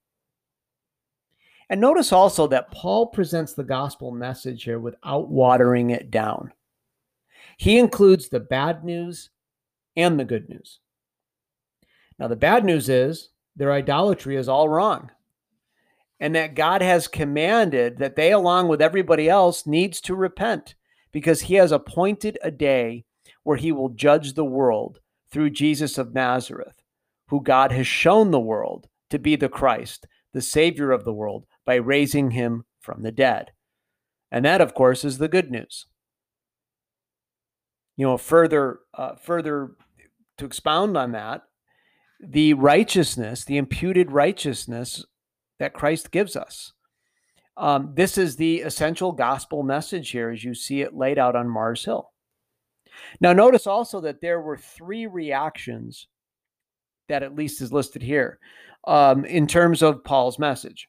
And 1.73 1.81
notice 1.81 2.13
also 2.13 2.47
that 2.49 2.71
Paul 2.71 3.07
presents 3.07 3.55
the 3.55 3.65
gospel 3.65 4.11
message 4.11 4.65
here 4.65 4.79
without 4.79 5.31
watering 5.31 5.89
it 5.89 6.11
down. 6.11 6.53
He 7.57 7.79
includes 7.79 8.29
the 8.29 8.41
bad 8.41 8.85
news 8.85 9.31
and 9.97 10.21
the 10.21 10.27
good 10.27 10.51
news. 10.51 10.81
Now, 12.19 12.29
the 12.29 12.37
bad 12.37 12.67
news 12.67 12.91
is 12.91 13.31
their 13.57 13.73
idolatry 13.73 14.37
is 14.37 14.51
all 14.51 14.69
wrong. 14.69 15.13
And 16.21 16.35
that 16.35 16.55
God 16.55 16.83
has 16.83 17.09
commanded 17.09 17.97
that 17.97 18.17
they, 18.17 18.33
along 18.33 18.69
with 18.69 18.83
everybody 18.83 19.31
else, 19.31 19.67
needs 19.67 20.03
to 20.03 20.15
repent 20.15 20.75
because 21.11 21.41
he 21.41 21.55
has 21.55 21.73
appointed 21.73 22.39
a 22.43 22.51
day 22.51 23.07
where 23.45 23.57
he 23.57 23.73
will 23.73 23.89
judge 23.89 24.35
the 24.35 24.45
world 24.45 25.01
through 25.31 25.49
Jesus 25.49 25.97
of 25.97 26.13
Nazareth, 26.13 26.83
who 27.29 27.41
God 27.41 27.73
has 27.73 27.87
shown 27.87 28.31
the 28.31 28.39
world 28.39 28.89
to 29.09 29.19
be 29.19 29.37
the 29.37 29.49
Christ, 29.49 30.07
the 30.35 30.43
Savior 30.43 30.91
of 30.91 31.05
the 31.05 31.15
world, 31.15 31.47
by 31.64 31.75
raising 31.77 32.33
him 32.33 32.64
from 32.81 33.03
the 33.03 33.12
dead. 33.12 33.53
And 34.31 34.44
that, 34.44 34.61
of 34.61 34.75
course, 34.75 35.05
is 35.05 35.18
the 35.18 35.29
good 35.29 35.51
news. 35.51 35.87
You 37.96 38.07
know, 38.07 38.16
further, 38.16 38.81
uh, 38.94 39.16
further 39.16 39.72
to 40.38 40.44
expound 40.44 40.96
on 40.96 41.12
that, 41.12 41.42
the 42.20 42.55
righteousness, 42.55 43.44
the 43.44 43.59
imputed 43.59 44.11
righteousness 44.11 45.05
that 45.59 45.75
Christ 45.75 46.11
gives 46.11 46.37
us. 46.37 46.72
Um, 47.57 47.92
this 47.94 48.16
is 48.16 48.37
the 48.37 48.61
essential 48.61 49.12
gospel 49.12 49.62
message 49.62 50.11
here 50.11 50.31
as 50.31 50.42
you 50.42 50.55
see 50.55 50.81
it 50.81 50.96
laid 50.96 51.18
out 51.18 51.37
on 51.37 51.48
Mars 51.48 51.85
Hill. 51.85 52.11
Now, 53.20 53.33
notice 53.33 53.66
also 53.66 54.01
that 54.01 54.20
there 54.20 54.40
were 54.40 54.57
three 54.57 55.07
reactions 55.07 56.09
that 57.09 57.22
at 57.22 57.35
least 57.35 57.61
is 57.61 57.72
listed 57.72 58.03
here 58.03 58.38
um, 58.87 59.25
in 59.25 59.46
terms 59.46 59.83
of 59.83 60.05
Paul's 60.05 60.38
message. 60.38 60.88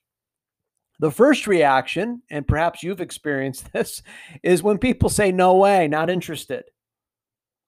The 1.04 1.12
first 1.12 1.48
reaction, 1.48 2.22
and 2.32 2.48
perhaps 2.48 2.82
you've 2.82 3.02
experienced 3.02 3.74
this, 3.74 4.02
is 4.42 4.64
when 4.64 4.78
people 4.78 5.10
say, 5.10 5.34
No 5.34 5.58
way, 5.58 5.86
not 5.90 6.10
interested. 6.10 6.64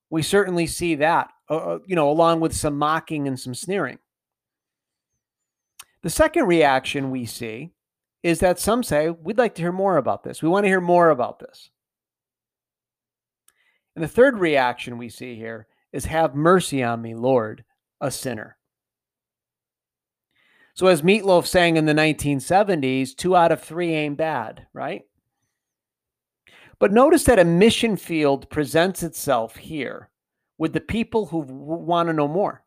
We 0.10 0.22
certainly 0.22 0.68
see 0.68 0.96
that 0.96 1.32
uh, 1.50 1.56
uh, 1.58 1.80
you 1.86 1.98
know, 1.98 2.10
along 2.10 2.40
with 2.40 2.56
some 2.56 2.78
mocking 2.78 3.28
and 3.28 3.38
some 3.38 3.54
sneering. 3.54 4.00
The 6.02 6.10
second 6.10 6.46
reaction 6.46 7.12
we 7.12 7.26
see 7.26 7.72
is 8.24 8.40
that 8.40 8.58
some 8.58 8.84
say, 8.84 9.10
We'd 9.10 9.38
like 9.38 9.56
to 9.56 9.62
hear 9.62 9.74
more 9.74 9.98
about 9.98 10.24
this. 10.24 10.42
We 10.42 10.48
want 10.48 10.64
to 10.64 10.70
hear 10.70 10.80
more 10.80 11.10
about 11.10 11.40
this. 11.40 11.72
And 13.98 14.04
the 14.06 14.08
third 14.08 14.40
reaction 14.40 14.98
we 14.98 15.10
see 15.10 15.36
here 15.36 15.68
is, 15.92 16.06
Have 16.06 16.36
mercy 16.36 16.82
on 16.82 17.02
me, 17.02 17.16
Lord, 17.16 17.66
a 18.00 18.12
sinner. 18.12 18.56
So, 20.76 20.88
as 20.88 21.02
Meatloaf 21.02 21.48
sang 21.48 21.78
in 21.78 21.86
the 21.86 21.94
1970s, 21.94 23.16
two 23.16 23.34
out 23.34 23.54
of 23.54 23.62
three 23.62 23.94
ain't 23.94 24.18
bad, 24.18 24.68
right? 24.74 25.04
But 26.80 26.92
notice 26.92 27.24
that 27.24 27.40
a 27.40 27.46
mission 27.46 27.96
field 27.96 28.50
presents 28.50 29.02
itself 29.02 29.56
here 29.56 30.10
with 30.58 30.74
the 30.74 30.82
people 30.82 31.28
who 31.28 31.40
want 31.40 32.08
to 32.08 32.14
know 32.14 32.28
more. 32.28 32.66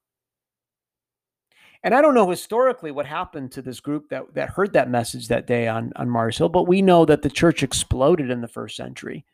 And 1.85 1.95
I 1.95 2.01
don't 2.01 2.15
know 2.15 2.31
historically 2.31 2.91
what 2.91 3.05
happened 3.05 3.53
to 3.53 3.63
this 3.63 3.79
group 3.79 4.09
that, 4.09 4.35
that 4.35 4.51
heard 4.51 4.73
that 4.73 4.91
message 4.91 5.29
that 5.29 5.47
day 5.47 5.69
on, 5.69 5.93
on 5.95 6.09
Mars 6.09 6.39
Hill, 6.39 6.49
but 6.49 6.67
we 6.67 6.81
know 6.81 7.05
that 7.05 7.21
the 7.21 7.31
church 7.31 7.63
exploded 7.63 8.31
in 8.31 8.41
the 8.41 8.49
first 8.49 8.75
century. 8.77 9.27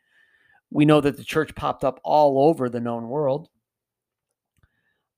We 0.69 0.85
know 0.85 0.99
that 0.99 1.15
the 1.15 1.23
church 1.23 1.55
popped 1.55 1.85
up 1.85 2.01
all 2.03 2.49
over 2.49 2.69
the 2.69 2.81
known 2.81 3.07
world. 3.07 3.47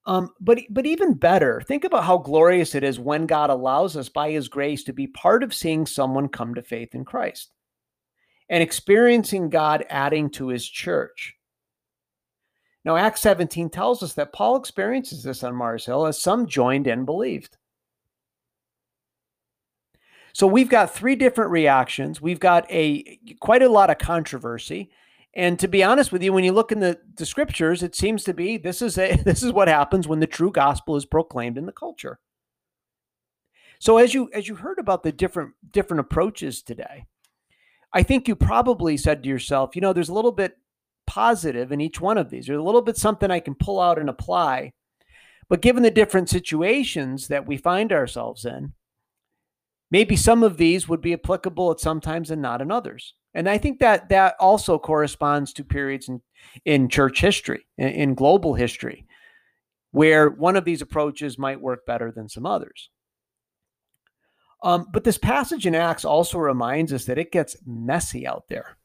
Um, 0.07 0.31
but 0.39 0.61
but 0.69 0.85
even 0.85 1.15
better, 1.15 1.61
think 1.61 1.83
about 1.83 2.05
how 2.05 2.17
glorious 2.17 2.73
it 2.75 2.83
is 2.83 2.97
when 2.97 3.27
God 3.27 3.49
allows 3.49 3.97
us 3.97 4.07
by 4.07 4.31
His 4.31 4.47
grace 4.47 4.85
to 4.85 4.93
be 4.93 5.05
part 5.05 5.43
of 5.43 5.53
seeing 5.53 5.85
someone 5.85 6.29
come 6.29 6.55
to 6.55 6.63
faith 6.63 6.95
in 6.95 7.03
Christ 7.03 7.51
and 8.49 8.63
experiencing 8.63 9.49
God 9.49 9.85
adding 9.89 10.29
to 10.31 10.47
His 10.47 10.67
church. 10.67 11.35
Now, 12.85 12.95
Acts 12.95 13.19
17 13.19 13.69
tells 13.69 14.01
us 14.01 14.13
that 14.13 14.31
Paul 14.31 14.55
experiences 14.55 15.23
this 15.23 15.43
on 15.43 15.53
Mars 15.53 15.85
Hill 15.85 16.05
as 16.05 16.17
some 16.17 16.47
joined 16.47 16.87
and 16.87 17.05
believed. 17.05 17.57
So 20.31 20.47
we've 20.47 20.69
got 20.69 20.93
three 20.93 21.17
different 21.17 21.51
reactions. 21.51 22.21
We've 22.21 22.39
got 22.39 22.65
a 22.71 23.19
quite 23.41 23.61
a 23.61 23.67
lot 23.67 23.89
of 23.89 23.97
controversy. 23.97 24.89
And 25.37 25.59
to 25.59 25.67
be 25.67 25.83
honest 25.83 26.11
with 26.11 26.23
you, 26.23 26.33
when 26.33 26.43
you 26.43 26.51
look 26.51 26.71
in 26.71 26.79
the, 26.79 26.99
the 27.15 27.25
scriptures, 27.25 27.83
it 27.83 27.95
seems 27.95 28.23
to 28.23 28.33
be 28.33 28.57
this 28.57 28.81
is 28.81 28.97
a 28.97 29.15
this 29.23 29.43
is 29.43 29.53
what 29.53 29.67
happens 29.69 30.07
when 30.07 30.19
the 30.19 30.27
true 30.27 30.51
gospel 30.51 30.97
is 30.97 31.05
proclaimed 31.05 31.57
in 31.57 31.67
the 31.67 31.71
culture. 31.71 32.19
So 33.79 33.99
as 33.99 34.15
you 34.15 34.29
as 34.33 34.47
you 34.47 34.55
heard 34.55 34.79
about 34.79 35.03
the 35.03 35.11
different 35.11 35.53
different 35.71 36.01
approaches 36.01 36.63
today, 36.63 37.05
I 37.93 38.01
think 38.01 38.27
you 38.27 38.35
probably 38.35 38.97
said 38.97 39.21
to 39.21 39.29
yourself, 39.29 39.75
you 39.75 39.81
know, 39.81 39.93
there's 39.93 40.09
a 40.09 40.13
little 40.13 40.31
bit 40.31 40.57
positive 41.05 41.71
in 41.71 41.81
each 41.81 42.01
one 42.01 42.17
of 42.17 42.31
these. 42.31 42.47
There's 42.47 42.59
a 42.59 42.63
little 42.63 42.81
bit 42.81 42.97
something 42.97 43.29
I 43.29 43.39
can 43.39 43.53
pull 43.53 43.79
out 43.79 43.99
and 43.99 44.09
apply. 44.09 44.73
But 45.49 45.61
given 45.61 45.83
the 45.83 45.91
different 45.91 46.29
situations 46.29 47.27
that 47.27 47.47
we 47.47 47.57
find 47.57 47.93
ourselves 47.93 48.43
in, 48.43 48.73
maybe 49.91 50.15
some 50.15 50.41
of 50.43 50.57
these 50.57 50.89
would 50.89 50.99
be 50.99 51.13
applicable 51.13 51.71
at 51.71 51.79
some 51.79 52.01
times 52.01 52.31
and 52.31 52.41
not 52.41 52.61
in 52.61 52.71
others. 52.71 53.13
And 53.37 53.47
I 53.47 53.59
think 53.59 53.77
that 53.79 54.09
that 54.09 54.33
also 54.39 54.79
corresponds 54.79 55.53
to 55.53 55.63
periods 55.63 56.09
in, 56.09 56.21
in 56.65 56.89
church 56.89 57.21
history, 57.21 57.67
in, 57.77 57.89
in 57.89 58.15
global 58.15 58.55
history, 58.55 59.05
where 59.91 60.31
one 60.31 60.55
of 60.55 60.65
these 60.65 60.81
approaches 60.81 61.37
might 61.37 61.61
work 61.61 61.85
better 61.85 62.11
than 62.11 62.27
some 62.27 62.47
others. 62.47 62.89
Um, 64.63 64.87
but 64.91 65.03
this 65.03 65.19
passage 65.19 65.67
in 65.67 65.75
Acts 65.75 66.03
also 66.03 66.39
reminds 66.39 66.91
us 66.91 67.05
that 67.05 67.19
it 67.19 67.31
gets 67.31 67.55
messy 67.63 68.25
out 68.25 68.45
there. 68.49 68.79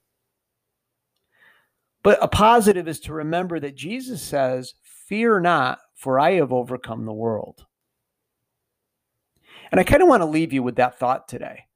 But 2.03 2.23
a 2.23 2.29
positive 2.29 2.87
is 2.89 3.01
to 3.01 3.15
remember 3.15 3.59
that 3.59 3.75
Jesus 3.75 4.21
says, 4.21 4.75
Fear 4.83 5.41
not, 5.41 5.79
for 5.95 6.21
I 6.21 6.33
have 6.33 6.53
overcome 6.53 7.07
the 7.07 7.13
world. 7.15 7.65
And 9.71 9.81
I 9.81 9.85
kind 9.85 10.03
of 10.03 10.09
want 10.09 10.21
to 10.21 10.27
leave 10.27 10.53
you 10.53 10.63
with 10.63 10.77
that 10.77 10.99
thought 10.99 11.27
today. 11.27 11.69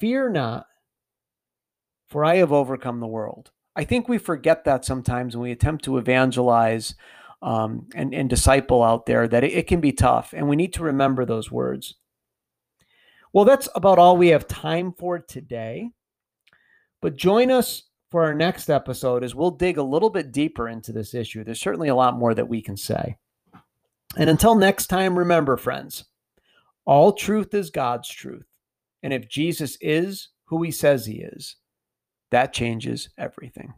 Fear 0.00 0.30
not, 0.30 0.66
for 2.08 2.24
I 2.24 2.36
have 2.36 2.52
overcome 2.52 3.00
the 3.00 3.06
world. 3.06 3.50
I 3.74 3.84
think 3.84 4.08
we 4.08 4.18
forget 4.18 4.64
that 4.64 4.84
sometimes 4.84 5.36
when 5.36 5.42
we 5.42 5.52
attempt 5.52 5.84
to 5.84 5.98
evangelize 5.98 6.94
um, 7.42 7.88
and, 7.94 8.14
and 8.14 8.30
disciple 8.30 8.82
out 8.82 9.06
there, 9.06 9.28
that 9.28 9.44
it, 9.44 9.52
it 9.52 9.66
can 9.66 9.80
be 9.80 9.92
tough. 9.92 10.32
And 10.32 10.48
we 10.48 10.56
need 10.56 10.72
to 10.74 10.82
remember 10.82 11.24
those 11.24 11.50
words. 11.50 11.94
Well, 13.32 13.44
that's 13.44 13.68
about 13.74 13.98
all 13.98 14.16
we 14.16 14.28
have 14.28 14.48
time 14.48 14.92
for 14.92 15.18
today. 15.18 15.90
But 17.02 17.16
join 17.16 17.50
us 17.50 17.82
for 18.10 18.24
our 18.24 18.34
next 18.34 18.70
episode 18.70 19.22
as 19.22 19.34
we'll 19.34 19.50
dig 19.50 19.76
a 19.76 19.82
little 19.82 20.08
bit 20.08 20.32
deeper 20.32 20.68
into 20.68 20.92
this 20.92 21.14
issue. 21.14 21.44
There's 21.44 21.60
certainly 21.60 21.88
a 21.88 21.94
lot 21.94 22.16
more 22.16 22.34
that 22.34 22.48
we 22.48 22.62
can 22.62 22.76
say. 22.76 23.18
And 24.16 24.30
until 24.30 24.54
next 24.54 24.86
time, 24.86 25.18
remember, 25.18 25.58
friends, 25.58 26.06
all 26.86 27.12
truth 27.12 27.52
is 27.52 27.70
God's 27.70 28.08
truth. 28.08 28.46
And 29.02 29.12
if 29.12 29.28
Jesus 29.28 29.76
is 29.80 30.30
who 30.46 30.62
he 30.62 30.70
says 30.70 31.04
he 31.04 31.16
is, 31.16 31.56
that 32.30 32.52
changes 32.52 33.08
everything. 33.16 33.74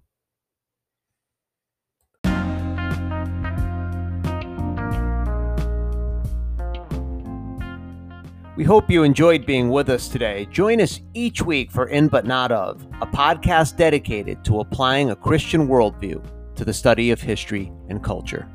We 8.58 8.64
hope 8.64 8.90
you 8.90 9.04
enjoyed 9.04 9.46
being 9.46 9.68
with 9.70 9.88
us 9.88 10.08
today. 10.08 10.48
Join 10.50 10.80
us 10.80 11.00
each 11.14 11.42
week 11.42 11.70
for 11.70 11.86
In 11.86 12.08
But 12.08 12.26
Not 12.26 12.50
Of, 12.50 12.84
a 13.00 13.06
podcast 13.06 13.76
dedicated 13.76 14.44
to 14.46 14.58
applying 14.58 15.10
a 15.10 15.16
Christian 15.16 15.68
worldview 15.68 16.20
to 16.56 16.64
the 16.64 16.72
study 16.72 17.12
of 17.12 17.20
history 17.20 17.70
and 17.88 18.02
culture. 18.02 18.48